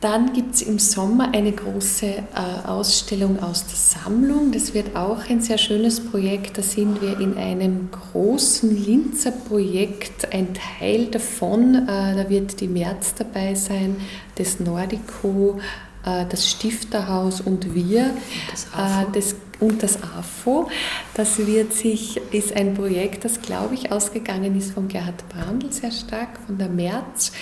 Dann 0.00 0.32
gibt 0.32 0.54
es 0.54 0.62
im 0.62 0.78
Sommer 0.78 1.34
eine 1.34 1.52
große 1.52 2.06
äh, 2.06 2.22
Ausstellung 2.66 3.38
aus 3.42 3.66
der 3.66 3.76
Sammlung. 3.76 4.50
Das 4.50 4.72
wird 4.72 4.96
auch 4.96 5.28
ein 5.28 5.42
sehr 5.42 5.58
schönes 5.58 6.00
Projekt. 6.00 6.56
Da 6.56 6.62
sind 6.62 7.02
wir 7.02 7.20
in 7.20 7.36
einem 7.36 7.90
großen 7.90 8.82
Linzer 8.82 9.30
Projekt, 9.30 10.32
ein 10.32 10.54
Teil 10.54 11.06
davon. 11.06 11.86
Äh, 11.86 12.16
da 12.16 12.30
wird 12.30 12.62
die 12.62 12.68
März 12.68 13.14
dabei 13.14 13.54
sein, 13.54 13.96
das 14.36 14.58
Nordico, 14.58 15.60
das 16.02 16.48
Stifterhaus 16.48 17.40
und 17.40 17.74
wir. 17.74 18.10
Das 18.50 18.66
AFO. 18.72 19.10
Das, 19.12 19.34
und 19.60 19.82
das 19.82 20.02
AFO. 20.02 20.70
Das 21.14 21.46
wird 21.46 21.74
sich, 21.74 22.18
ist 22.32 22.56
ein 22.56 22.74
Projekt, 22.74 23.24
das, 23.24 23.42
glaube 23.42 23.74
ich, 23.74 23.92
ausgegangen 23.92 24.56
ist 24.56 24.72
von 24.72 24.88
Gerhard 24.88 25.22
Brandl 25.28 25.70
sehr 25.70 25.92
stark, 25.92 26.38
von 26.46 26.56
der 26.56 26.70
März 26.70 27.32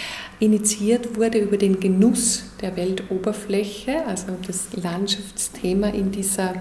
initiiert 0.40 1.16
wurde 1.16 1.38
über 1.38 1.56
den 1.56 1.80
Genuss 1.80 2.44
der 2.60 2.76
Weltoberfläche, 2.76 4.06
also 4.06 4.26
das 4.46 4.68
Landschaftsthema 4.72 5.88
in 5.88 6.12
dieser, 6.12 6.54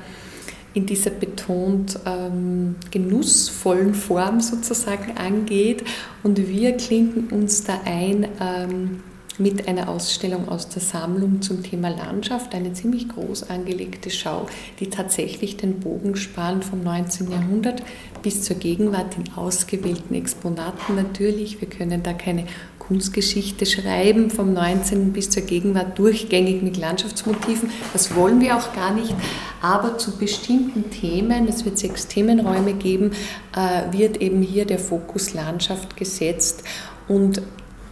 in 0.73 0.85
dieser 0.85 1.11
betont 1.11 1.99
ähm, 2.05 2.75
genussvollen 2.91 3.93
Form 3.93 4.41
sozusagen 4.41 5.17
angeht. 5.17 5.83
Und 6.23 6.47
wir 6.47 6.75
klinken 6.77 7.27
uns 7.27 7.63
da 7.63 7.81
ein 7.85 8.27
ähm, 8.41 9.03
mit 9.37 9.67
einer 9.67 9.89
Ausstellung 9.89 10.49
aus 10.49 10.69
der 10.69 10.81
Sammlung 10.81 11.41
zum 11.41 11.63
Thema 11.63 11.89
Landschaft, 11.89 12.55
eine 12.55 12.73
ziemlich 12.73 13.09
groß 13.09 13.49
angelegte 13.49 14.09
Schau, 14.09 14.47
die 14.79 14.89
tatsächlich 14.89 15.57
den 15.57 15.79
Bogen 15.79 16.15
spannt 16.15 16.65
vom 16.65 16.83
19. 16.83 17.31
Jahrhundert 17.31 17.83
bis 18.23 18.43
zur 18.43 18.55
Gegenwart 18.57 19.15
in 19.17 19.31
ausgewählten 19.33 20.15
Exponaten 20.15 20.95
natürlich. 20.95 21.61
Wir 21.61 21.69
können 21.69 22.03
da 22.03 22.13
keine 22.13 22.45
Kunstgeschichte 22.79 23.65
schreiben, 23.65 24.29
vom 24.29 24.53
19. 24.53 25.11
bis 25.11 25.29
zur 25.29 25.43
Gegenwart 25.43 25.99
durchgängig 25.99 26.61
mit 26.61 26.77
Landschaftsmotiven. 26.77 27.69
Das 27.93 28.15
wollen 28.15 28.39
wir 28.39 28.57
auch 28.57 28.73
gar 28.73 28.93
nicht. 28.93 29.13
Aber 29.61 29.97
zu 29.97 30.17
bestimmten 30.17 30.89
Themen, 30.89 31.47
es 31.47 31.65
wird 31.65 31.77
sechs 31.77 32.07
Themenräume 32.07 32.73
geben, 32.73 33.11
äh, 33.55 33.91
wird 33.91 34.17
eben 34.21 34.41
hier 34.41 34.65
der 34.65 34.79
Fokus 34.79 35.33
Landschaft 35.33 35.97
gesetzt. 35.97 36.63
Und 37.09 37.41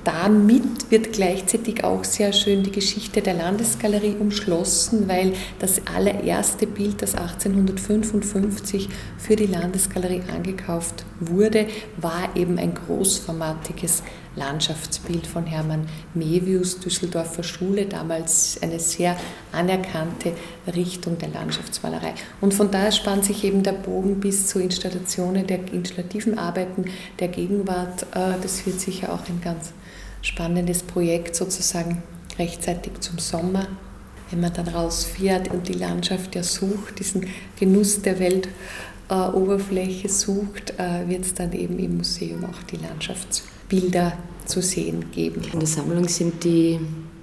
damit 0.06 0.92
wird 0.92 1.14
gleichzeitig 1.14 1.84
auch 1.84 2.04
sehr 2.04 2.32
schön 2.32 2.64
die 2.64 2.72
Geschichte 2.72 3.22
der 3.22 3.34
Landesgalerie 3.34 4.16
umschlossen, 4.20 5.08
weil 5.08 5.34
das 5.60 5.82
allererste 5.94 6.68
Bild, 6.68 7.02
das 7.02 7.16
1855 7.16 8.88
für 9.18 9.36
die 9.36 9.48
Landesgalerie 9.48 10.22
angekauft 10.34 11.06
wurde, 11.20 11.66
war 11.98 12.36
eben 12.36 12.60
ein 12.60 12.76
großformatiges 12.76 14.04
Landschaftsbild 14.36 15.26
von 15.26 15.46
Hermann 15.46 15.88
Mevius, 16.14 16.80
Düsseldorfer 16.80 17.44
Schule, 17.44 17.86
damals 17.86 18.60
eine 18.62 18.80
sehr 18.80 19.18
anerkannte 19.52 20.34
Richtung 20.76 21.18
der 21.18 21.30
Landschaftsmalerei. 21.30 22.14
Und 22.42 22.54
von 22.54 22.70
daher 22.70 22.92
spannt 22.92 23.26
sich 23.26 23.44
eben 23.44 23.64
der 23.64 23.72
Bogen 23.72 24.20
bis 24.20 24.48
zu 24.48 24.60
Installationen 24.60 25.48
der 25.48 25.72
installativen 25.74 26.38
Arbeiten 26.38 26.86
der 27.20 27.30
Gegenwart. 27.30 28.04
Äh, 28.14 28.34
das 28.42 28.66
wird 28.66 28.80
sicher 28.80 29.14
auch 29.14 29.28
ein 29.30 29.42
ganz 29.42 29.72
spannendes 30.26 30.82
Projekt 30.84 31.36
sozusagen 31.36 32.02
rechtzeitig 32.40 33.00
zum 33.00 33.20
Sommer, 33.20 33.68
wenn 34.30 34.42
man 34.42 34.54
dann 34.54 34.68
rausfährt 34.68 35.52
und 35.52 35.68
die 35.68 35.74
Landschaft 35.74 36.36
ja 36.36 36.44
sucht, 36.44 37.00
diesen 37.00 37.28
Genuss 37.60 38.02
der 38.02 38.18
Weltoberfläche 38.20 40.10
sucht, 40.10 40.74
äh, 40.78 41.08
wird 41.08 41.26
es 41.26 41.34
dann 41.36 41.54
eben 41.54 41.78
im 41.78 41.98
Museum 41.98 42.44
auch 42.46 42.64
die 42.64 42.78
Landschaftsbilder 42.78 44.14
zu 44.46 44.62
sehen 44.62 45.12
geben. 45.12 45.42
In 45.54 45.60
der 45.60 45.68
Sammlung 45.68 46.08
sind 46.08 46.44
die 46.44 46.80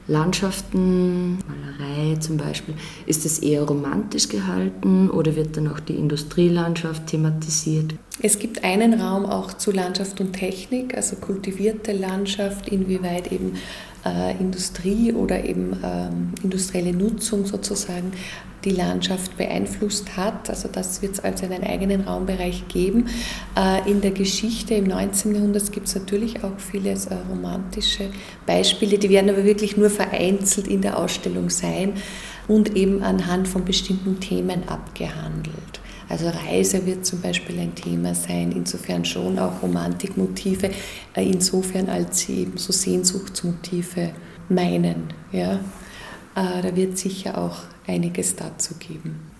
Landschaften, 0.06 1.38
Malerei 1.78 2.16
zum 2.16 2.36
Beispiel, 2.36 2.74
ist 3.06 3.24
es 3.24 3.38
eher 3.38 3.62
romantisch 3.62 4.28
gehalten 4.28 5.10
oder 5.10 5.36
wird 5.36 5.56
dann 5.56 5.68
auch 5.68 5.80
die 5.80 5.94
Industrielandschaft 5.94 7.06
thematisiert? 7.06 7.94
Es 8.20 8.38
gibt 8.38 8.64
einen 8.64 9.00
Raum 9.00 9.26
auch 9.26 9.52
zu 9.54 9.70
Landschaft 9.70 10.20
und 10.20 10.32
Technik, 10.32 10.96
also 10.96 11.16
kultivierte 11.16 11.92
Landschaft, 11.92 12.68
inwieweit 12.68 13.32
eben 13.32 13.54
äh, 14.04 14.36
Industrie 14.38 15.12
oder 15.12 15.44
eben 15.44 15.76
ähm, 15.82 16.32
industrielle 16.42 16.92
Nutzung 16.92 17.46
sozusagen 17.46 18.12
die 18.64 18.70
Landschaft 18.70 19.36
beeinflusst 19.36 20.16
hat. 20.16 20.48
Also 20.48 20.68
das 20.70 21.02
wird 21.02 21.14
es 21.14 21.20
als 21.20 21.42
einen 21.42 21.64
eigenen 21.64 22.02
Raumbereich 22.02 22.68
geben. 22.68 23.08
Äh, 23.56 23.90
in 23.90 24.00
der 24.00 24.12
Geschichte 24.12 24.74
im 24.74 24.84
19. 24.84 25.34
Jahrhundert 25.34 25.72
gibt 25.72 25.88
es 25.88 25.94
natürlich 25.94 26.44
auch 26.44 26.58
viele 26.58 26.90
äh, 26.90 26.96
romantische 27.28 28.10
Beispiele, 28.46 28.98
die 28.98 29.10
werden 29.10 29.30
aber 29.30 29.44
wirklich 29.44 29.76
nur 29.76 29.90
vereinzelt 29.90 30.68
in 30.68 30.82
der 30.82 30.98
Ausstellung 30.98 31.50
sein 31.50 31.94
und 32.48 32.76
eben 32.76 33.02
anhand 33.02 33.48
von 33.48 33.64
bestimmten 33.64 34.20
Themen 34.20 34.68
abgehandelt. 34.68 35.71
Also 36.12 36.28
Reise 36.28 36.84
wird 36.84 37.06
zum 37.06 37.22
Beispiel 37.22 37.58
ein 37.58 37.74
Thema 37.74 38.14
sein, 38.14 38.52
insofern 38.52 39.02
schon 39.02 39.38
auch 39.38 39.62
Romantikmotive, 39.62 40.70
äh, 41.14 41.24
insofern 41.26 41.88
als 41.88 42.20
sie 42.20 42.40
eben 42.42 42.58
so 42.58 42.70
Sehnsuchtsmotive 42.70 44.10
meinen. 44.50 45.04
Ja? 45.32 45.60
Da 46.34 46.76
wird 46.76 46.98
sicher 46.98 47.38
auch 47.38 47.60
einiges 47.86 48.36
dazu 48.36 48.74
geben. 48.74 49.31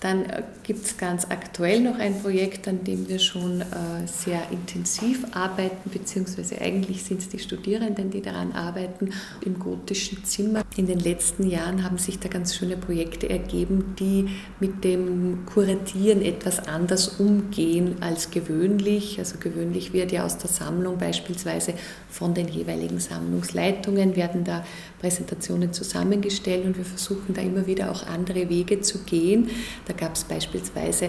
Dann 0.00 0.24
äh, 0.24 0.42
gibt 0.62 0.86
es 0.86 0.96
ganz 0.96 1.26
aktuell 1.28 1.80
noch 1.80 1.98
ein 1.98 2.20
Projekt, 2.20 2.66
an 2.66 2.84
dem 2.84 3.06
wir 3.08 3.18
schon 3.18 3.60
äh, 3.60 3.64
sehr 4.06 4.40
intensiv 4.50 5.24
arbeiten, 5.32 5.90
beziehungsweise 5.90 6.60
eigentlich 6.60 7.04
sind 7.04 7.20
es 7.20 7.28
die 7.28 7.38
Studierenden, 7.38 8.10
die 8.10 8.22
daran 8.22 8.52
arbeiten, 8.52 9.10
im 9.44 9.58
gotischen 9.58 10.24
Zimmer. 10.24 10.62
In 10.76 10.86
den 10.86 11.00
letzten 11.00 11.48
Jahren 11.48 11.84
haben 11.84 11.98
sich 11.98 12.18
da 12.18 12.28
ganz 12.28 12.56
schöne 12.56 12.78
Projekte 12.78 13.28
ergeben, 13.28 13.94
die 13.98 14.30
mit 14.58 14.84
dem 14.84 15.44
Kuratieren 15.44 16.22
etwas 16.22 16.66
anders 16.66 17.08
umgehen 17.20 17.96
als 18.00 18.30
gewöhnlich. 18.30 19.18
Also 19.18 19.36
gewöhnlich 19.38 19.92
wird 19.92 20.12
ja 20.12 20.24
aus 20.24 20.38
der 20.38 20.48
Sammlung 20.48 20.96
beispielsweise 20.96 21.74
von 22.08 22.32
den 22.32 22.48
jeweiligen 22.48 23.00
Sammlungsleitungen 23.00 24.16
werden 24.16 24.44
da 24.44 24.64
Präsentationen 25.00 25.72
zusammengestellt 25.72 26.66
und 26.66 26.76
wir 26.76 26.84
versuchen 26.84 27.34
da 27.34 27.40
immer 27.40 27.66
wieder 27.66 27.90
auch 27.90 28.06
andere 28.06 28.48
Wege 28.48 28.80
zu 28.80 28.98
gehen. 28.98 29.50
Da 29.86 29.94
gab 29.94 30.14
es 30.14 30.24
beispielsweise 30.24 31.06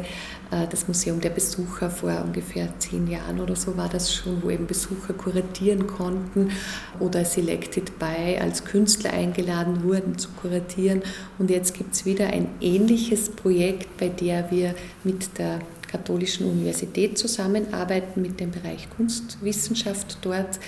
äh, 0.51 0.67
das 0.69 0.88
Museum 0.88 1.19
der 1.19 1.30
Besucher 1.30 1.89
vor 1.89 2.23
ungefähr 2.25 2.73
zehn 2.80 3.08
Jahren 3.08 3.39
oder 3.39 3.56
so 3.56 3.75
war 3.77 3.89
das 3.89 4.13
schon, 4.13 4.41
wo 4.41 4.49
eben 4.49 4.65
Besucher 4.65 5.13
kuratieren 5.13 5.88
konnten 5.88 6.51
oder 6.99 7.25
Selected 7.25 7.99
by 7.99 8.38
als 8.39 8.63
Künstler 8.63 9.12
eingeladen 9.13 9.84
wurden 9.84 10.17
zu 10.17 10.30
kuratieren. 10.30 11.01
Und 11.38 11.49
jetzt 11.49 11.73
gibt 11.73 11.93
es 11.93 12.06
wieder 12.06 12.27
ein 12.27 12.47
ähnliches 12.62 13.30
Projekt, 13.30 13.97
bei 13.97 14.08
der 14.08 14.49
wir 14.51 14.73
mit 15.04 15.38
der 15.38 15.60
Katholischen 15.91 16.45
Universität 16.45 17.17
zusammenarbeiten, 17.17 18.21
mit 18.21 18.39
dem 18.39 18.51
Bereich 18.51 18.88
Kunstwissenschaft 18.95 20.19
dort 20.21 20.60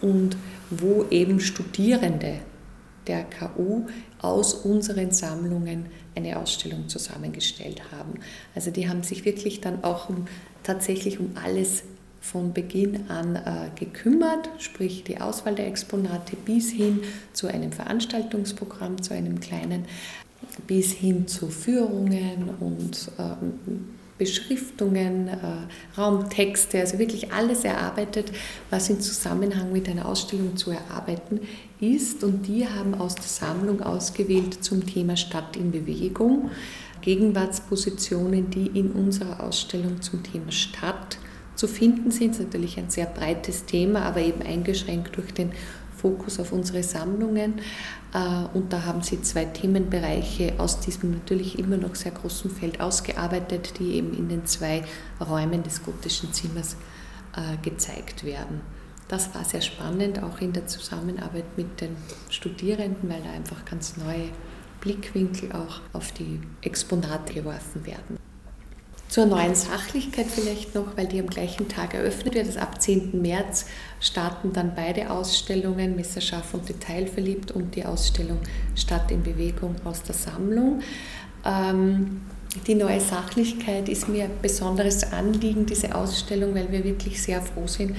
und 0.00 0.36
wo 0.70 1.06
eben 1.10 1.38
Studierende 1.38 2.40
der 3.06 3.24
KU 3.24 3.86
aus 4.20 4.54
unseren 4.54 5.10
Sammlungen 5.10 5.86
eine 6.14 6.38
Ausstellung 6.38 6.88
zusammengestellt 6.88 7.82
haben. 7.90 8.14
Also 8.54 8.70
die 8.70 8.88
haben 8.88 9.02
sich 9.02 9.24
wirklich 9.24 9.60
dann 9.60 9.82
auch 9.82 10.08
um, 10.08 10.26
tatsächlich 10.62 11.18
um 11.18 11.32
alles 11.42 11.84
von 12.20 12.52
Beginn 12.52 13.10
an 13.10 13.34
äh, 13.34 13.70
gekümmert, 13.78 14.48
sprich 14.58 15.02
die 15.02 15.20
Auswahl 15.20 15.56
der 15.56 15.66
Exponate 15.66 16.36
bis 16.36 16.70
hin 16.70 17.00
zu 17.32 17.48
einem 17.48 17.72
Veranstaltungsprogramm, 17.72 19.02
zu 19.02 19.12
einem 19.12 19.40
kleinen, 19.40 19.86
bis 20.66 20.92
hin 20.92 21.26
zu 21.26 21.48
Führungen 21.48 22.50
und 22.60 23.10
ähm, 23.18 23.88
Beschriftungen, 24.22 25.28
äh, 25.28 25.36
Raumtexte, 25.98 26.78
also 26.78 26.98
wirklich 26.98 27.32
alles 27.32 27.64
erarbeitet, 27.64 28.30
was 28.70 28.88
in 28.88 29.00
Zusammenhang 29.00 29.72
mit 29.72 29.88
einer 29.88 30.06
Ausstellung 30.06 30.56
zu 30.56 30.70
erarbeiten 30.70 31.40
ist. 31.80 32.22
Und 32.22 32.46
die 32.46 32.68
haben 32.68 32.94
aus 32.94 33.16
der 33.16 33.24
Sammlung 33.24 33.82
ausgewählt 33.82 34.62
zum 34.62 34.86
Thema 34.86 35.16
Stadt 35.16 35.56
in 35.56 35.72
Bewegung 35.72 36.50
Gegenwartspositionen, 37.00 38.50
die 38.50 38.66
in 38.78 38.92
unserer 38.92 39.42
Ausstellung 39.42 40.00
zum 40.02 40.22
Thema 40.22 40.52
Stadt 40.52 41.18
zu 41.56 41.66
finden 41.66 42.12
sind. 42.12 42.30
Das 42.30 42.38
ist 42.38 42.46
natürlich 42.46 42.78
ein 42.78 42.90
sehr 42.90 43.06
breites 43.06 43.66
Thema, 43.66 44.02
aber 44.02 44.20
eben 44.20 44.42
eingeschränkt 44.42 45.16
durch 45.16 45.34
den 45.34 45.50
Fokus 46.02 46.40
auf 46.40 46.52
unsere 46.52 46.82
Sammlungen. 46.82 47.60
Äh, 48.12 48.56
und 48.56 48.72
da 48.72 48.84
haben 48.84 49.02
sie 49.02 49.22
zwei 49.22 49.46
Themenbereiche 49.46 50.54
aus 50.58 50.80
diesem 50.80 51.12
natürlich 51.12 51.58
immer 51.58 51.76
noch 51.76 51.94
sehr 51.94 52.12
großen 52.12 52.50
Feld 52.50 52.80
ausgearbeitet, 52.80 53.78
die 53.78 53.94
eben 53.94 54.12
in 54.12 54.28
den 54.28 54.44
zwei 54.44 54.82
Räumen 55.20 55.62
des 55.62 55.82
gotischen 55.82 56.32
Zimmers 56.32 56.76
äh, 57.36 57.56
gezeigt 57.62 58.24
werden. 58.24 58.60
Das 59.08 59.34
war 59.34 59.44
sehr 59.44 59.60
spannend, 59.60 60.22
auch 60.22 60.40
in 60.40 60.52
der 60.52 60.66
Zusammenarbeit 60.66 61.56
mit 61.56 61.80
den 61.80 61.96
Studierenden, 62.30 63.08
weil 63.08 63.22
da 63.22 63.30
einfach 63.30 63.64
ganz 63.64 63.96
neue 63.96 64.30
Blickwinkel 64.80 65.52
auch 65.52 65.80
auf 65.92 66.12
die 66.12 66.40
Exponate 66.62 67.34
geworfen 67.34 67.86
werden. 67.86 68.18
Zur 69.12 69.26
neuen 69.26 69.54
Sachlichkeit 69.54 70.24
vielleicht 70.26 70.74
noch, 70.74 70.96
weil 70.96 71.06
die 71.06 71.20
am 71.20 71.26
gleichen 71.26 71.68
Tag 71.68 71.92
eröffnet 71.92 72.34
wird. 72.34 72.46
Also 72.46 72.60
ab 72.60 72.80
10. 72.80 73.20
März 73.20 73.66
starten 74.00 74.54
dann 74.54 74.74
beide 74.74 75.10
Ausstellungen, 75.10 75.96
Messerscharf 75.96 76.54
und 76.54 76.66
Detailverliebt 76.66 77.50
und 77.50 77.74
die 77.76 77.84
Ausstellung 77.84 78.38
Stadt 78.74 79.10
in 79.10 79.22
Bewegung 79.22 79.76
aus 79.84 80.02
der 80.02 80.14
Sammlung. 80.14 80.80
Ähm, 81.44 82.22
die 82.66 82.74
neue 82.74 83.00
Sachlichkeit 83.00 83.90
ist 83.90 84.08
mir 84.08 84.24
ein 84.24 84.30
besonderes 84.40 85.12
Anliegen, 85.12 85.66
diese 85.66 85.94
Ausstellung, 85.94 86.54
weil 86.54 86.72
wir 86.72 86.82
wirklich 86.82 87.20
sehr 87.20 87.42
froh 87.42 87.66
sind, 87.66 87.94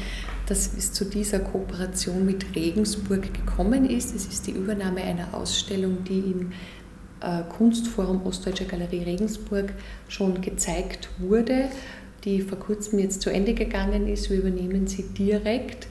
dass 0.47 0.71
es 0.75 0.93
zu 0.93 1.05
dieser 1.05 1.41
Kooperation 1.41 2.25
mit 2.25 2.55
Regensburg 2.55 3.31
gekommen 3.31 3.87
ist. 3.87 4.15
Es 4.15 4.25
ist 4.25 4.47
die 4.47 4.51
Übernahme 4.51 5.03
einer 5.03 5.31
Ausstellung, 5.35 6.03
die 6.05 6.17
in 6.17 6.53
Kunstforum 7.49 8.25
Ostdeutsche 8.25 8.65
Galerie 8.65 9.03
Regensburg 9.03 9.73
schon 10.07 10.41
gezeigt 10.41 11.09
wurde, 11.19 11.69
die 12.23 12.41
vor 12.41 12.59
kurzem 12.59 12.99
jetzt 12.99 13.21
zu 13.21 13.29
Ende 13.29 13.53
gegangen 13.53 14.07
ist. 14.07 14.29
Wir 14.29 14.37
übernehmen 14.37 14.87
sie 14.87 15.03
direkt 15.03 15.87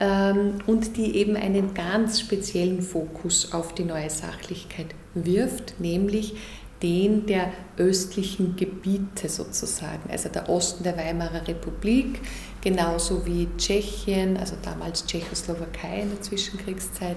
ähm, 0.00 0.54
und 0.66 0.96
die 0.96 1.16
eben 1.16 1.36
einen 1.36 1.74
ganz 1.74 2.20
speziellen 2.20 2.82
Fokus 2.82 3.52
auf 3.52 3.74
die 3.74 3.84
neue 3.84 4.10
Sachlichkeit 4.10 4.94
wirft, 5.14 5.80
nämlich 5.80 6.34
den 6.82 7.24
der 7.26 7.52
östlichen 7.78 8.56
Gebiete 8.56 9.28
sozusagen, 9.28 10.10
also 10.10 10.28
der 10.28 10.48
Osten 10.50 10.84
der 10.84 10.96
Weimarer 10.96 11.48
Republik, 11.48 12.20
genauso 12.66 13.24
wie 13.24 13.46
Tschechien, 13.56 14.36
also 14.36 14.56
damals 14.60 15.06
Tschechoslowakei 15.06 16.00
in 16.02 16.10
der 16.10 16.20
Zwischenkriegszeit, 16.20 17.16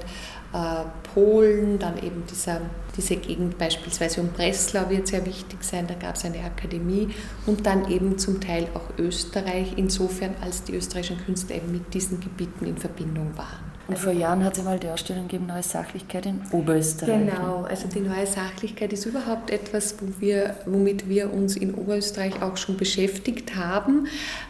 äh, 0.54 0.84
Polen, 1.12 1.80
dann 1.80 1.98
eben 2.04 2.24
dieser, 2.30 2.62
diese 2.96 3.16
Gegend 3.16 3.58
beispielsweise 3.58 4.22
um 4.22 4.28
Breslau 4.28 4.88
wird 4.92 5.08
sehr 5.08 5.26
wichtig 5.26 5.64
sein, 5.64 5.88
da 5.88 5.96
gab 5.96 6.18
es 6.18 6.24
eine 6.24 6.44
Akademie 6.44 7.10
und 7.48 7.66
dann 7.66 7.90
eben 7.90 8.20
zum 8.20 8.40
Teil 8.40 8.68
auch 8.76 8.96
Österreich, 9.00 9.74
insofern 9.76 10.36
als 10.40 10.66
die 10.66 10.76
österreichischen 10.76 11.18
Künstler 11.26 11.56
eben 11.56 11.72
mit 11.72 11.96
diesen 11.96 12.20
Gebieten 12.20 12.68
in 12.68 12.78
Verbindung 12.78 13.36
waren. 13.36 13.69
Und 13.90 13.98
vor 13.98 14.14
Jahren 14.14 14.44
hat 14.44 14.56
es 14.56 14.64
mal 14.64 14.78
die 14.78 14.88
Ausstellung 14.88 15.24
gegeben, 15.24 15.48
Neue 15.48 15.64
Sachlichkeit 15.64 16.28
in 16.28 16.42
Oberösterreich. 16.52 17.26
Genau, 17.26 17.64
also 17.64 17.88
die 17.88 18.02
Neue 18.02 18.28
Sachlichkeit 18.28 18.94
ist 18.94 19.08
überhaupt 19.08 19.50
etwas, 19.50 19.96
wo 20.00 20.06
wir, 20.20 20.58
womit 20.68 21.10
wir 21.10 21.34
uns 21.34 21.56
in 21.56 21.74
Oberösterreich 21.74 22.40
auch 22.44 22.56
schon 22.56 22.78
beschäftigt 22.78 23.56
haben, 23.56 24.06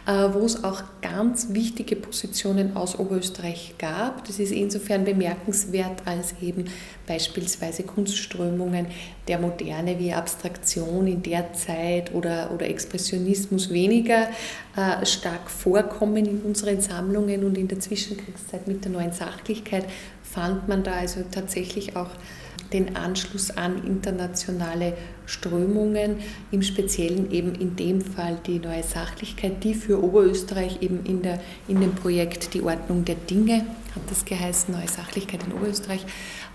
äh, 0.06 0.12
wo 0.34 0.39
es 0.39 0.62
auch 0.65 0.84
ganz 1.02 1.54
wichtige 1.54 1.95
Positionen 1.95 2.75
aus 2.75 2.99
Oberösterreich 2.99 3.75
gab. 3.78 4.25
Das 4.25 4.39
ist 4.39 4.52
insofern 4.52 5.06
bemerkenswert, 5.06 6.02
als 6.04 6.36
eben 6.41 6.65
beispielsweise 7.08 7.84
Kunstströmungen 7.84 8.88
der 9.30 9.39
Moderne 9.39 10.00
wie 10.00 10.12
Abstraktion 10.12 11.06
in 11.06 11.22
der 11.22 11.54
Zeit 11.54 12.13
oder, 12.13 12.52
oder 12.52 12.68
Expressionismus 12.68 13.70
weniger 13.72 14.28
äh, 14.76 15.06
stark 15.06 15.52
vorkommen 15.52 16.26
in 16.26 16.42
unseren 16.42 16.82
Sammlungen 16.82 17.46
und 17.46 17.58
in 17.58 17.68
der 17.68 17.80
Zwischenkriegszeit 17.80 18.68
mit 18.68 18.84
der 18.84 18.92
neuen 18.92 19.13
Sachlichkeit 19.13 19.86
fand 20.24 20.68
man 20.68 20.84
da 20.84 20.94
also 20.94 21.22
tatsächlich 21.32 21.96
auch 21.96 22.10
den 22.73 22.95
Anschluss 22.95 23.51
an 23.51 23.84
internationale 23.86 24.95
Strömungen, 25.25 26.17
im 26.51 26.62
Speziellen 26.62 27.32
eben 27.32 27.53
in 27.55 27.75
dem 27.75 28.01
Fall 28.01 28.39
die 28.45 28.60
neue 28.60 28.84
Sachlichkeit, 28.84 29.63
die 29.63 29.73
für 29.73 30.03
Oberösterreich 30.03 30.82
eben 30.82 31.05
in, 31.05 31.21
der, 31.21 31.39
in 31.67 31.79
dem 31.82 31.93
Projekt 31.93 32.53
Die 32.53 32.62
Ordnung 32.62 33.05
der 33.05 33.15
Dinge, 33.15 33.65
hat 33.95 34.03
das 34.10 34.25
geheißen, 34.25 34.73
neue 34.73 34.88
Sachlichkeit 34.88 35.43
in 35.43 35.53
Oberösterreich, 35.53 36.05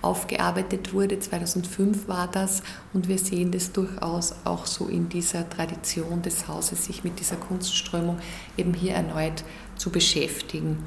aufgearbeitet 0.03 0.93
wurde. 0.93 1.19
2005 1.19 2.09
war 2.09 2.29
das 2.31 2.63
und 2.93 3.09
wir 3.09 3.19
sehen 3.19 3.51
das 3.51 3.73
durchaus 3.73 4.35
auch 4.45 4.67
so 4.67 4.87
in 4.87 5.09
dieser 5.09 5.49
Tradition 5.49 6.23
des 6.23 6.49
Hauses, 6.49 6.85
sich 6.85 7.05
mit 7.05 7.21
dieser 7.21 7.37
Kunstströmung 7.37 8.19
eben 8.57 8.75
hier 8.75 8.95
erneut 8.95 9.45
zu 9.77 9.91
beschäftigen. 9.91 10.79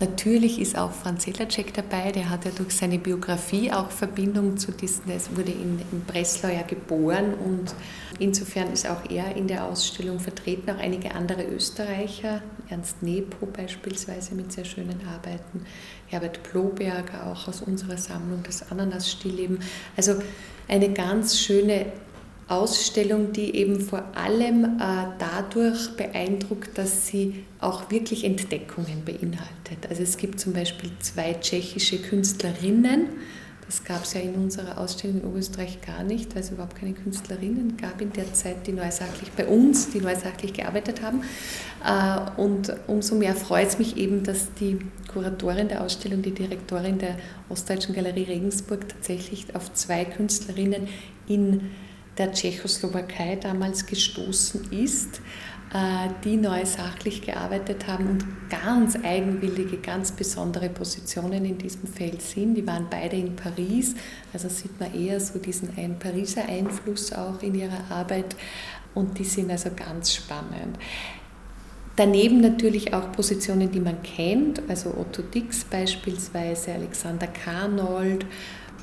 Natürlich 0.00 0.60
ist 0.60 0.78
auch 0.78 0.92
Franz 0.92 1.24
Selacek 1.24 1.74
dabei, 1.74 2.12
der 2.12 2.30
hat 2.30 2.44
ja 2.44 2.52
durch 2.56 2.70
seine 2.70 3.00
Biografie 3.00 3.72
auch 3.72 3.90
Verbindung 3.90 4.56
zu 4.56 4.70
diesen, 4.70 5.10
er 5.10 5.18
wurde 5.36 5.50
in, 5.50 5.80
in 5.90 6.04
Breslau 6.06 6.50
ja 6.50 6.62
geboren 6.62 7.34
und 7.34 7.74
insofern 8.20 8.72
ist 8.72 8.88
auch 8.88 9.10
er 9.10 9.34
in 9.34 9.48
der 9.48 9.64
Ausstellung 9.64 10.20
vertreten, 10.20 10.70
auch 10.70 10.78
einige 10.78 11.16
andere 11.16 11.42
Österreicher, 11.42 12.42
Ernst 12.68 13.02
Nepo 13.02 13.46
beispielsweise 13.46 14.36
mit 14.36 14.52
sehr 14.52 14.64
schönen 14.64 15.00
Arbeiten, 15.12 15.66
Herbert 16.06 16.44
Ploberger 16.44 17.26
auch 17.26 17.48
aus 17.48 17.62
unserer 17.62 17.96
Sammlung, 17.96 18.44
das 18.44 18.70
Ananas-Stillleben. 18.70 19.58
Also 19.96 20.14
eine 20.68 20.92
ganz 20.92 21.40
schöne 21.40 21.86
Ausstellung, 22.48 23.32
die 23.32 23.54
eben 23.54 23.80
vor 23.80 24.02
allem 24.16 24.64
äh, 24.80 25.06
dadurch 25.18 25.96
beeindruckt, 25.96 26.76
dass 26.78 27.06
sie 27.06 27.44
auch 27.60 27.90
wirklich 27.90 28.24
Entdeckungen 28.24 29.04
beinhaltet. 29.04 29.88
Also 29.88 30.02
es 30.02 30.16
gibt 30.16 30.40
zum 30.40 30.54
Beispiel 30.54 30.90
zwei 31.00 31.34
tschechische 31.34 31.98
Künstlerinnen, 31.98 33.08
das 33.68 33.84
gab 33.84 34.04
es 34.04 34.14
ja 34.14 34.22
in 34.22 34.34
unserer 34.34 34.78
Ausstellung 34.78 35.20
in 35.20 35.26
Oberösterreich 35.26 35.82
gar 35.82 36.02
nicht, 36.02 36.34
weil 36.34 36.40
es 36.40 36.50
überhaupt 36.50 36.74
keine 36.74 36.94
Künstlerinnen 36.94 37.76
gab 37.76 38.00
in 38.00 38.10
der 38.14 38.32
Zeit, 38.32 38.66
die 38.66 38.72
neusachlich 38.72 39.30
bei 39.32 39.46
uns, 39.46 39.90
die 39.90 40.00
neusachlich 40.00 40.54
gearbeitet 40.54 41.02
haben. 41.02 41.20
Äh, 41.84 42.40
und 42.40 42.74
umso 42.86 43.14
mehr 43.14 43.34
freut 43.34 43.68
es 43.68 43.78
mich 43.78 43.98
eben, 43.98 44.24
dass 44.24 44.54
die 44.54 44.78
Kuratorin 45.12 45.68
der 45.68 45.84
Ausstellung, 45.84 46.22
die 46.22 46.32
Direktorin 46.32 46.96
der 46.96 47.18
Ostdeutschen 47.50 47.94
Galerie 47.94 48.24
Regensburg 48.24 48.88
tatsächlich 48.88 49.54
auf 49.54 49.70
zwei 49.74 50.06
Künstlerinnen 50.06 50.88
in 51.26 51.70
der 52.18 52.32
Tschechoslowakei 52.32 53.36
damals 53.36 53.86
gestoßen 53.86 54.72
ist, 54.72 55.20
äh, 55.72 56.08
die 56.24 56.36
neu 56.36 56.64
sachlich 56.64 57.22
gearbeitet 57.22 57.86
haben 57.86 58.06
und 58.08 58.24
ganz 58.48 58.96
eigenwillige, 59.02 59.76
ganz 59.76 60.12
besondere 60.12 60.68
Positionen 60.68 61.44
in 61.44 61.58
diesem 61.58 61.86
Feld 61.86 62.22
sind. 62.22 62.54
Die 62.54 62.66
waren 62.66 62.86
beide 62.90 63.16
in 63.16 63.36
Paris, 63.36 63.94
also 64.32 64.48
sieht 64.48 64.80
man 64.80 64.94
eher 64.94 65.20
so 65.20 65.38
diesen 65.38 65.76
einen 65.76 65.98
Pariser 65.98 66.46
Einfluss 66.48 67.12
auch 67.12 67.42
in 67.42 67.54
ihrer 67.54 67.90
Arbeit 67.90 68.34
und 68.94 69.18
die 69.18 69.24
sind 69.24 69.50
also 69.50 69.70
ganz 69.76 70.14
spannend. 70.14 70.78
Daneben 71.96 72.40
natürlich 72.40 72.94
auch 72.94 73.10
Positionen, 73.12 73.72
die 73.72 73.80
man 73.80 74.02
kennt, 74.02 74.62
also 74.68 74.90
Otto 74.90 75.20
Dix 75.20 75.64
beispielsweise, 75.64 76.72
Alexander 76.72 77.26
Karnold, 77.26 78.24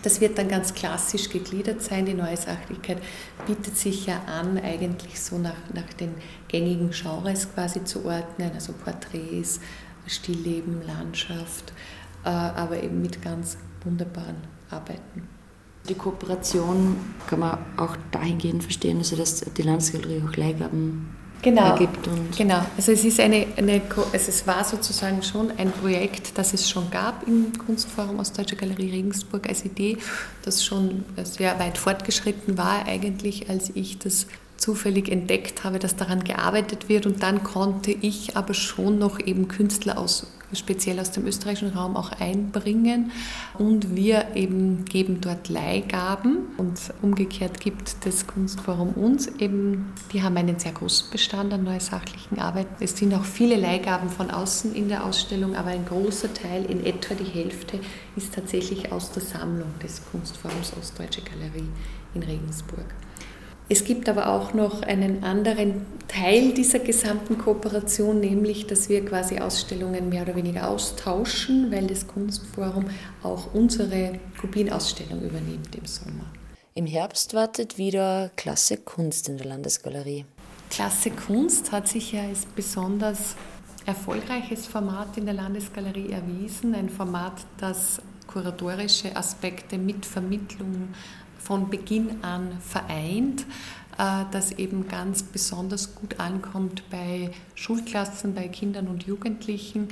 das 0.05 0.21
wird 0.21 0.37
dann 0.37 0.47
ganz 0.47 0.75
klassisch 0.75 1.29
gegliedert 1.29 1.81
sein. 1.81 2.05
Die 2.05 2.13
neue 2.13 2.37
Sachlichkeit 2.37 2.99
bietet 3.47 3.75
sich 3.75 4.05
ja 4.05 4.21
an, 4.27 4.59
eigentlich 4.59 5.19
so 5.19 5.39
nach, 5.39 5.55
nach 5.73 5.91
den 5.93 6.13
gängigen 6.47 6.91
Genres 6.91 7.51
quasi 7.51 7.83
zu 7.83 8.05
ordnen, 8.05 8.51
also 8.53 8.73
Porträts, 8.73 9.59
Stillleben, 10.05 10.85
Landschaft, 10.85 11.73
äh, 12.23 12.29
aber 12.29 12.83
eben 12.83 13.01
mit 13.01 13.23
ganz 13.23 13.57
wunderbaren 13.83 14.37
Arbeiten. 14.69 15.27
Die 15.89 15.95
Kooperation 15.95 16.97
kann 17.27 17.39
man 17.39 17.57
auch 17.77 17.97
dahingehend 18.11 18.61
verstehen, 18.61 18.99
also 18.99 19.15
dass 19.15 19.39
die 19.39 19.61
Landesgalerie 19.63 20.21
auch 20.27 20.35
Leihgaben 20.35 21.15
genau, 21.41 21.71
ergibt. 21.71 22.07
Und 22.07 22.35
genau, 22.35 22.65
also 22.77 22.91
es, 22.91 23.03
ist 23.03 23.19
eine, 23.19 23.47
eine, 23.57 23.81
also 23.91 24.07
es 24.11 24.47
war 24.47 24.63
sozusagen 24.63 25.23
schon 25.23 25.51
ein 25.57 25.71
Projekt, 25.71 26.37
das 26.37 26.53
es 26.53 26.69
schon 26.69 26.89
gab 26.91 27.27
im 27.27 27.51
Kunstforum 27.57 28.19
Ostdeutsche 28.19 28.55
Galerie 28.55 28.91
Regensburg 28.91 29.47
als 29.47 29.65
Idee, 29.65 29.97
das 30.43 30.63
schon 30.63 31.05
sehr 31.23 31.59
weit 31.59 31.77
fortgeschritten 31.77 32.57
war 32.57 32.85
eigentlich, 32.85 33.49
als 33.49 33.71
ich 33.73 33.97
das 33.99 34.27
zufällig 34.57 35.09
entdeckt 35.09 35.63
habe, 35.63 35.79
dass 35.79 35.95
daran 35.95 36.23
gearbeitet 36.23 36.89
wird 36.89 37.05
und 37.05 37.21
dann 37.23 37.43
konnte 37.43 37.91
ich 37.91 38.37
aber 38.37 38.53
schon 38.53 38.97
noch 38.99 39.19
eben 39.19 39.47
Künstler 39.47 39.97
aus 39.97 40.27
speziell 40.53 40.99
aus 40.99 41.11
dem 41.11 41.25
österreichischen 41.25 41.69
Raum 41.69 41.95
auch 41.95 42.11
einbringen 42.11 43.11
und 43.57 43.95
wir 43.95 44.35
eben 44.35 44.85
geben 44.85 45.21
dort 45.21 45.49
Leihgaben 45.49 46.37
und 46.57 46.79
umgekehrt 47.01 47.59
gibt 47.59 48.05
das 48.05 48.27
Kunstforum 48.27 48.89
uns 48.89 49.27
eben, 49.39 49.93
die 50.13 50.23
haben 50.23 50.37
einen 50.37 50.59
sehr 50.59 50.71
großen 50.71 51.09
Bestand 51.11 51.53
an 51.53 51.63
neusachlichen 51.63 52.39
Arbeiten. 52.39 52.83
Es 52.83 52.97
sind 52.97 53.13
auch 53.13 53.25
viele 53.25 53.55
Leihgaben 53.55 54.09
von 54.09 54.31
außen 54.31 54.75
in 54.75 54.89
der 54.89 55.05
Ausstellung, 55.05 55.55
aber 55.55 55.69
ein 55.69 55.85
großer 55.85 56.33
Teil, 56.33 56.65
in 56.65 56.85
etwa 56.85 57.15
die 57.15 57.23
Hälfte, 57.23 57.79
ist 58.15 58.33
tatsächlich 58.33 58.91
aus 58.91 59.11
der 59.11 59.23
Sammlung 59.23 59.69
des 59.81 60.01
Kunstforums 60.11 60.73
Ostdeutsche 60.79 61.21
Galerie 61.21 61.69
in 62.13 62.23
Regensburg. 62.23 62.85
Es 63.67 63.83
gibt 63.83 64.07
aber 64.09 64.29
auch 64.29 64.53
noch 64.53 64.83
einen 64.83 65.23
anderen 65.23 65.87
Teil 66.07 66.53
dieser 66.53 66.77
gesamten 66.77 67.39
Kooperation, 67.39 68.19
nämlich 68.19 68.67
dass 68.67 68.89
wir 68.89 69.03
quasi 69.03 69.39
Ausstellungen 69.39 70.09
mehr 70.09 70.21
oder 70.21 70.35
weniger 70.35 70.69
austauschen, 70.69 71.71
weil 71.71 71.87
das 71.87 72.05
Kunstforum 72.05 72.85
auch 73.23 73.55
unsere 73.55 74.19
Kubinausstellung 74.39 75.23
übernimmt 75.23 75.75
im 75.75 75.85
Sommer. 75.85 76.31
Im 76.75 76.85
Herbst 76.85 77.33
wartet 77.33 77.79
wieder 77.79 78.29
Klasse 78.35 78.77
Kunst 78.77 79.29
in 79.29 79.37
der 79.37 79.47
Landesgalerie. 79.47 80.25
Klasse 80.69 81.09
Kunst 81.09 81.71
hat 81.71 81.87
sich 81.87 82.11
ja 82.11 82.21
als 82.21 82.45
besonders 82.45 83.35
erfolgreiches 83.87 84.67
Format 84.67 85.17
in 85.17 85.25
der 85.25 85.35
Landesgalerie 85.35 86.11
erwiesen. 86.11 86.75
Ein 86.75 86.89
Format, 86.89 87.33
das 87.57 87.99
kuratorische 88.27 89.15
Aspekte 89.15 89.77
mit 89.77 90.05
Vermittlung 90.05 90.89
von 91.45 91.69
Beginn 91.69 92.23
an 92.23 92.57
vereint, 92.59 93.45
äh, 93.97 94.23
das 94.31 94.53
eben 94.53 94.87
ganz 94.87 95.23
besonders 95.23 95.95
gut 95.95 96.19
ankommt 96.19 96.83
bei 96.89 97.29
Schulklassen, 97.53 98.33
bei 98.33 98.47
Kindern 98.47 98.87
und 98.87 99.03
Jugendlichen. 99.03 99.89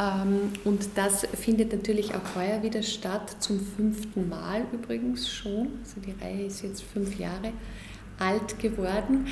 Ähm, 0.00 0.50
und 0.64 0.88
das 0.96 1.26
findet 1.40 1.72
natürlich 1.72 2.14
auch 2.14 2.34
heuer 2.34 2.62
wieder 2.62 2.82
statt, 2.82 3.36
zum 3.38 3.60
fünften 3.60 4.28
Mal 4.30 4.64
übrigens 4.72 5.28
schon. 5.28 5.68
Also 5.82 6.00
die 6.00 6.14
Reihe 6.24 6.46
ist 6.46 6.62
jetzt 6.62 6.82
fünf 6.82 7.18
Jahre 7.18 7.52
alt 8.18 8.58
geworden 8.58 9.26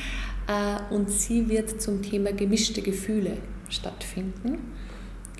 äh, 0.46 0.94
und 0.94 1.11
sie 1.11 1.48
wird 1.48 1.80
zum 1.80 2.02
Thema 2.02 2.32
gemischte 2.32 2.82
Gefühle 2.82 3.38
stattfinden 3.68 4.58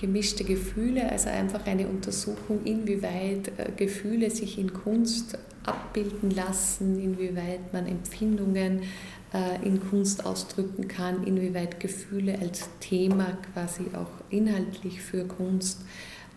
gemischte 0.03 0.42
Gefühle, 0.42 1.09
also 1.11 1.31
einfach 1.31 1.64
eine 1.64 1.87
Untersuchung, 1.87 2.64
inwieweit 2.64 3.53
äh, 3.57 3.71
Gefühle 3.77 4.31
sich 4.31 4.59
in 4.59 4.73
Kunst 4.73 5.38
abbilden 5.64 6.31
lassen, 6.31 6.98
inwieweit 6.98 7.72
man 7.72 7.87
Empfindungen 7.87 8.83
äh, 9.33 9.64
in 9.66 9.81
Kunst 9.88 10.25
ausdrücken 10.27 10.88
kann, 10.88 11.25
inwieweit 11.25 11.81
Gefühle 11.81 12.38
als 12.38 12.68
Thema 12.81 13.38
quasi 13.53 13.87
auch 13.94 14.11
inhaltlich 14.31 15.01
für 15.01 15.25
Kunst 15.25 15.83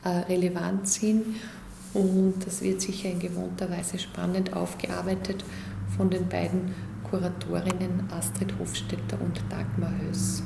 äh, 0.04 0.10
relevant 0.10 0.88
sind. 0.88 1.26
Und 1.94 2.46
das 2.46 2.62
wird 2.62 2.82
sicher 2.82 3.10
in 3.10 3.20
gewohnter 3.20 3.70
Weise 3.70 3.98
spannend 3.98 4.54
aufgearbeitet 4.54 5.46
von 5.96 6.10
den 6.10 6.28
beiden 6.28 6.76
Kuratorinnen 7.10 8.10
Astrid 8.12 8.54
Hofstetter 8.60 9.20
und 9.22 9.42
Dagmar 9.50 9.94
Höss. 10.02 10.44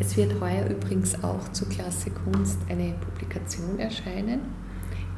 Es 0.00 0.16
wird 0.16 0.40
heuer 0.40 0.66
übrigens 0.68 1.22
auch 1.22 1.52
zu 1.52 1.66
Klasse 1.66 2.10
Kunst 2.10 2.58
eine 2.68 2.94
Publikation 2.94 3.78
erscheinen 3.78 4.40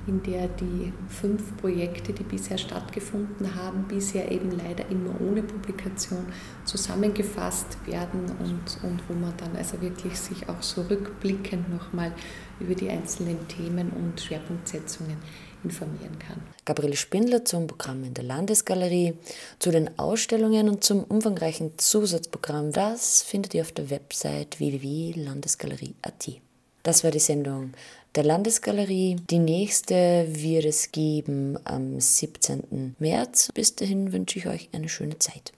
in 0.07 0.23
der 0.23 0.49
die 0.49 0.93
fünf 1.09 1.57
Projekte, 1.57 2.13
die 2.13 2.23
bisher 2.23 2.59
stattgefunden 2.59 3.55
haben, 3.55 3.85
bisher 3.89 4.31
eben 4.31 4.51
leider 4.51 4.89
immer 4.91 5.19
ohne 5.21 5.43
Publikation 5.43 6.27
zusammengefasst 6.65 7.79
werden 7.87 8.25
und, 8.39 8.89
und 8.89 9.03
wo 9.09 9.15
man 9.15 9.35
dann 9.37 9.57
also 9.57 9.81
wirklich 9.81 10.19
sich 10.19 10.49
auch 10.49 10.63
so 10.63 10.83
rückblickend 10.83 11.71
nochmal 11.71 12.13
über 12.61 12.75
die 12.75 12.89
einzelnen 12.89 13.49
Themen 13.49 13.91
und 13.91 14.21
Schwerpunktsetzungen 14.21 15.17
informieren 15.65 16.19
kann. 16.19 16.43
Gabriele 16.65 16.97
Spindler 16.97 17.45
zum 17.45 17.67
Programm 17.67 18.05
in 18.05 18.15
der 18.15 18.25
Landesgalerie, 18.25 19.15
zu 19.59 19.71
den 19.71 19.99
Ausstellungen 19.99 20.69
und 20.69 20.85
zum 20.85 21.03
umfangreichen 21.05 21.79
Zusatzprogramm. 21.79 22.73
Das 22.73 23.23
findet 23.23 23.55
ihr 23.55 23.63
auf 23.63 23.73
der 23.73 23.91
Website 23.91 24.61
www.landesgalerie.at. 24.61 26.41
Das 26.83 27.03
war 27.03 27.11
die 27.11 27.19
Sendung 27.19 27.73
der 28.15 28.25
Landesgalerie. 28.25 29.17
Die 29.29 29.39
nächste 29.39 30.27
wird 30.29 30.65
es 30.65 30.93
geben 30.93 31.59
am 31.65 32.01
17. 32.01 32.97
März. 32.99 33.51
Bis 33.53 33.75
dahin 33.75 34.13
wünsche 34.13 34.39
ich 34.39 34.47
euch 34.47 34.69
eine 34.73 34.89
schöne 34.89 35.19
Zeit. 35.19 35.53